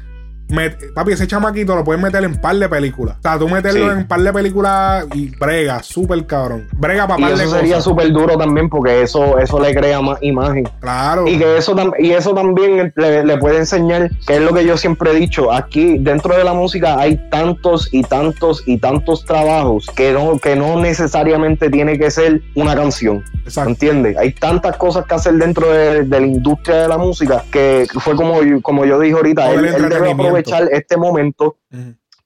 papi, 0.94 1.12
ese 1.12 1.26
chamaquito 1.26 1.74
lo 1.74 1.84
puedes 1.84 2.02
meter 2.02 2.22
en 2.24 2.40
par 2.40 2.56
de 2.56 2.68
películas. 2.68 3.16
O 3.18 3.22
sea, 3.22 3.38
tú 3.38 3.48
meterlo 3.48 3.92
en 3.92 4.06
par 4.06 4.20
de 4.20 4.32
películas 4.32 5.06
y 5.14 5.28
brega, 5.36 5.82
súper 5.82 6.24
cabrón. 6.26 6.68
Brega 6.72 7.06
para 7.06 7.30
y 7.30 7.32
eso 7.32 7.50
sería 7.50 7.80
súper 7.80 8.12
duro 8.12 8.36
también 8.36 8.68
porque 8.68 9.02
eso, 9.02 9.38
eso 9.38 9.60
le 9.60 9.74
crea 9.74 10.00
más 10.00 10.18
imagen. 10.22 10.68
Claro. 10.80 11.26
Y 11.26 11.38
que 11.38 11.56
eso, 11.56 11.74
y 11.98 12.12
eso 12.12 12.34
también 12.34 12.92
le, 12.96 13.38
puede 13.38 13.58
enseñar, 13.58 14.10
que 14.26 14.36
es 14.36 14.40
lo 14.40 14.54
que 14.54 14.64
yo 14.64 14.76
siempre 14.76 15.10
he 15.10 15.14
dicho, 15.14 15.52
aquí 15.52 15.98
dentro 15.98 16.36
de 16.36 16.44
la 16.44 16.52
música 16.52 16.98
hay 16.98 17.16
tantos 17.30 17.92
y 17.92 18.02
tantos 18.02 18.62
y 18.66 18.78
tantos 18.78 19.24
trabajos 19.24 19.86
que 19.94 20.12
no, 20.12 20.38
que 20.38 20.56
no 20.56 20.80
necesariamente 20.80 21.70
tiene 21.70 21.98
que 21.98 22.10
ser 22.10 22.40
una 22.54 22.74
canción. 22.74 23.24
Exacto. 23.44 23.70
¿Entiendes? 23.70 24.16
Hay 24.16 24.32
tantas 24.32 24.76
cosas 24.76 25.04
que 25.06 25.14
hacer 25.14 25.34
dentro 25.34 25.70
de, 25.70 26.06
la 26.06 26.20
industria 26.20 26.82
de 26.82 26.88
la 26.88 26.98
música 26.98 27.44
que 27.50 27.86
fue 28.00 28.16
como, 28.16 28.40
como 28.62 28.84
yo 28.84 28.98
dije 28.98 29.14
ahorita, 29.14 29.52
él, 29.52 29.64
él 29.66 29.88
debe 29.88 30.14
aprovechar 30.40 30.68
este 30.72 30.96
momento 30.96 31.56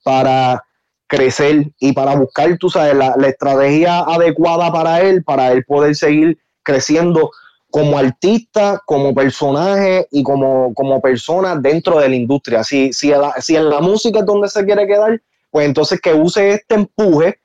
para 0.02 0.64
crecer 1.06 1.72
y 1.78 1.92
para 1.92 2.14
buscar, 2.14 2.56
tú 2.58 2.70
sabes, 2.70 2.94
la, 2.94 3.14
estrategia 3.26 4.00
adecuada 4.00 4.72
para 4.72 5.00
él, 5.00 5.24
para 5.24 5.50
él 5.52 5.64
poder 5.64 5.96
seguir 5.96 6.38
creciendo 6.62 7.30
como 7.70 7.98
artista, 7.98 8.80
como 8.86 9.14
personaje 9.14 10.06
y 10.10 10.22
como, 10.22 10.72
como 10.74 11.00
persona 11.00 11.56
dentro 11.56 11.98
de 11.98 12.08
la 12.08 12.14
industria. 12.14 12.64
Si, 12.64 12.92
si, 12.92 13.12
si 13.38 13.56
en 13.56 13.68
la 13.68 13.80
música 13.80 14.20
es 14.20 14.26
donde 14.26 14.48
se 14.48 14.64
quiere 14.64 14.86
quedar, 14.86 15.20
pues 15.50 15.66
entonces 15.66 16.00
que 16.00 16.14
use 16.14 16.50
este 16.50 16.76
empuje 16.76 17.40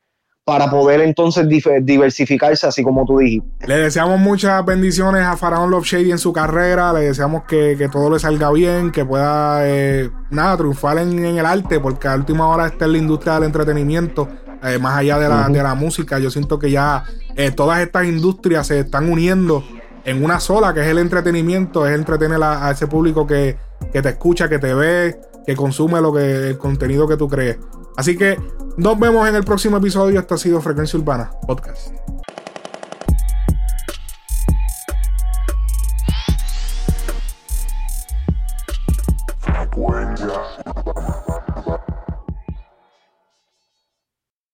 para 0.46 0.70
poder 0.70 1.02
entonces 1.02 1.48
diversificarse, 1.82 2.68
así 2.68 2.84
como 2.84 3.04
tú 3.04 3.18
dijiste. 3.18 3.68
Le 3.68 3.78
deseamos 3.78 4.20
muchas 4.20 4.64
bendiciones 4.64 5.24
a 5.24 5.36
Faraón 5.36 5.72
Love 5.72 5.86
Shady 5.86 6.12
en 6.12 6.20
su 6.20 6.32
carrera, 6.32 6.94
le 6.94 7.00
deseamos 7.02 7.46
que, 7.46 7.90
todo 7.92 8.12
le 8.12 8.20
salga 8.20 8.52
bien, 8.52 8.92
que 8.92 9.04
pueda, 9.04 9.68
eh, 9.68 10.12
nada, 10.30 10.56
triunfar 10.56 11.00
en, 11.00 11.18
el 11.18 11.46
arte, 11.48 11.80
porque 11.80 12.08
a 12.08 12.16
última 12.16 12.48
hora 12.48 12.68
está 12.68 12.86
en 12.86 12.92
la 12.92 12.98
industria 13.00 13.34
del 13.34 13.46
entretenimiento, 13.46 14.30
eh, 14.64 14.78
más 14.78 15.00
allá 15.00 15.18
de 15.18 15.30
la, 15.30 15.50
de 15.50 15.64
la, 15.64 15.74
música, 15.74 16.20
yo 16.20 16.30
siento 16.30 16.60
que 16.60 16.70
ya 16.70 17.04
eh, 17.36 17.50
todas 17.50 17.80
estas 17.82 18.06
industrias 18.06 18.68
se 18.68 18.82
están 18.82 19.12
uniendo 19.12 19.64
en 20.06 20.24
una 20.24 20.40
sola, 20.40 20.76
que 20.76 20.82
es 20.82 20.88
el 20.88 21.00
entretenimiento, 21.00 21.88
es 21.88 21.96
entretener 21.96 22.42
a, 22.44 22.70
ese 22.70 22.86
público 22.86 23.26
que, 23.26 23.58
que 23.92 24.04
te 24.04 24.10
escucha, 24.10 24.48
que 24.48 24.60
te 24.60 24.76
ve, 24.76 25.20
que 25.44 25.56
consume 25.56 26.02
lo 26.02 26.14
que, 26.14 26.50
el 26.50 26.58
contenido 26.60 27.08
que 27.08 27.18
tú 27.18 27.28
crees. 27.28 27.58
Así 27.98 28.18
que 28.18 28.38
nos 28.78 29.00
vemos 29.00 29.28
en 29.28 29.36
el 29.36 29.44
próximo 29.44 29.78
episodio. 29.78 30.20
Esto 30.20 30.36
ha 30.36 30.38
sido 30.38 30.62
Frecuencia 30.62 31.00
Urbana 31.00 31.32
Podcast. 31.48 31.92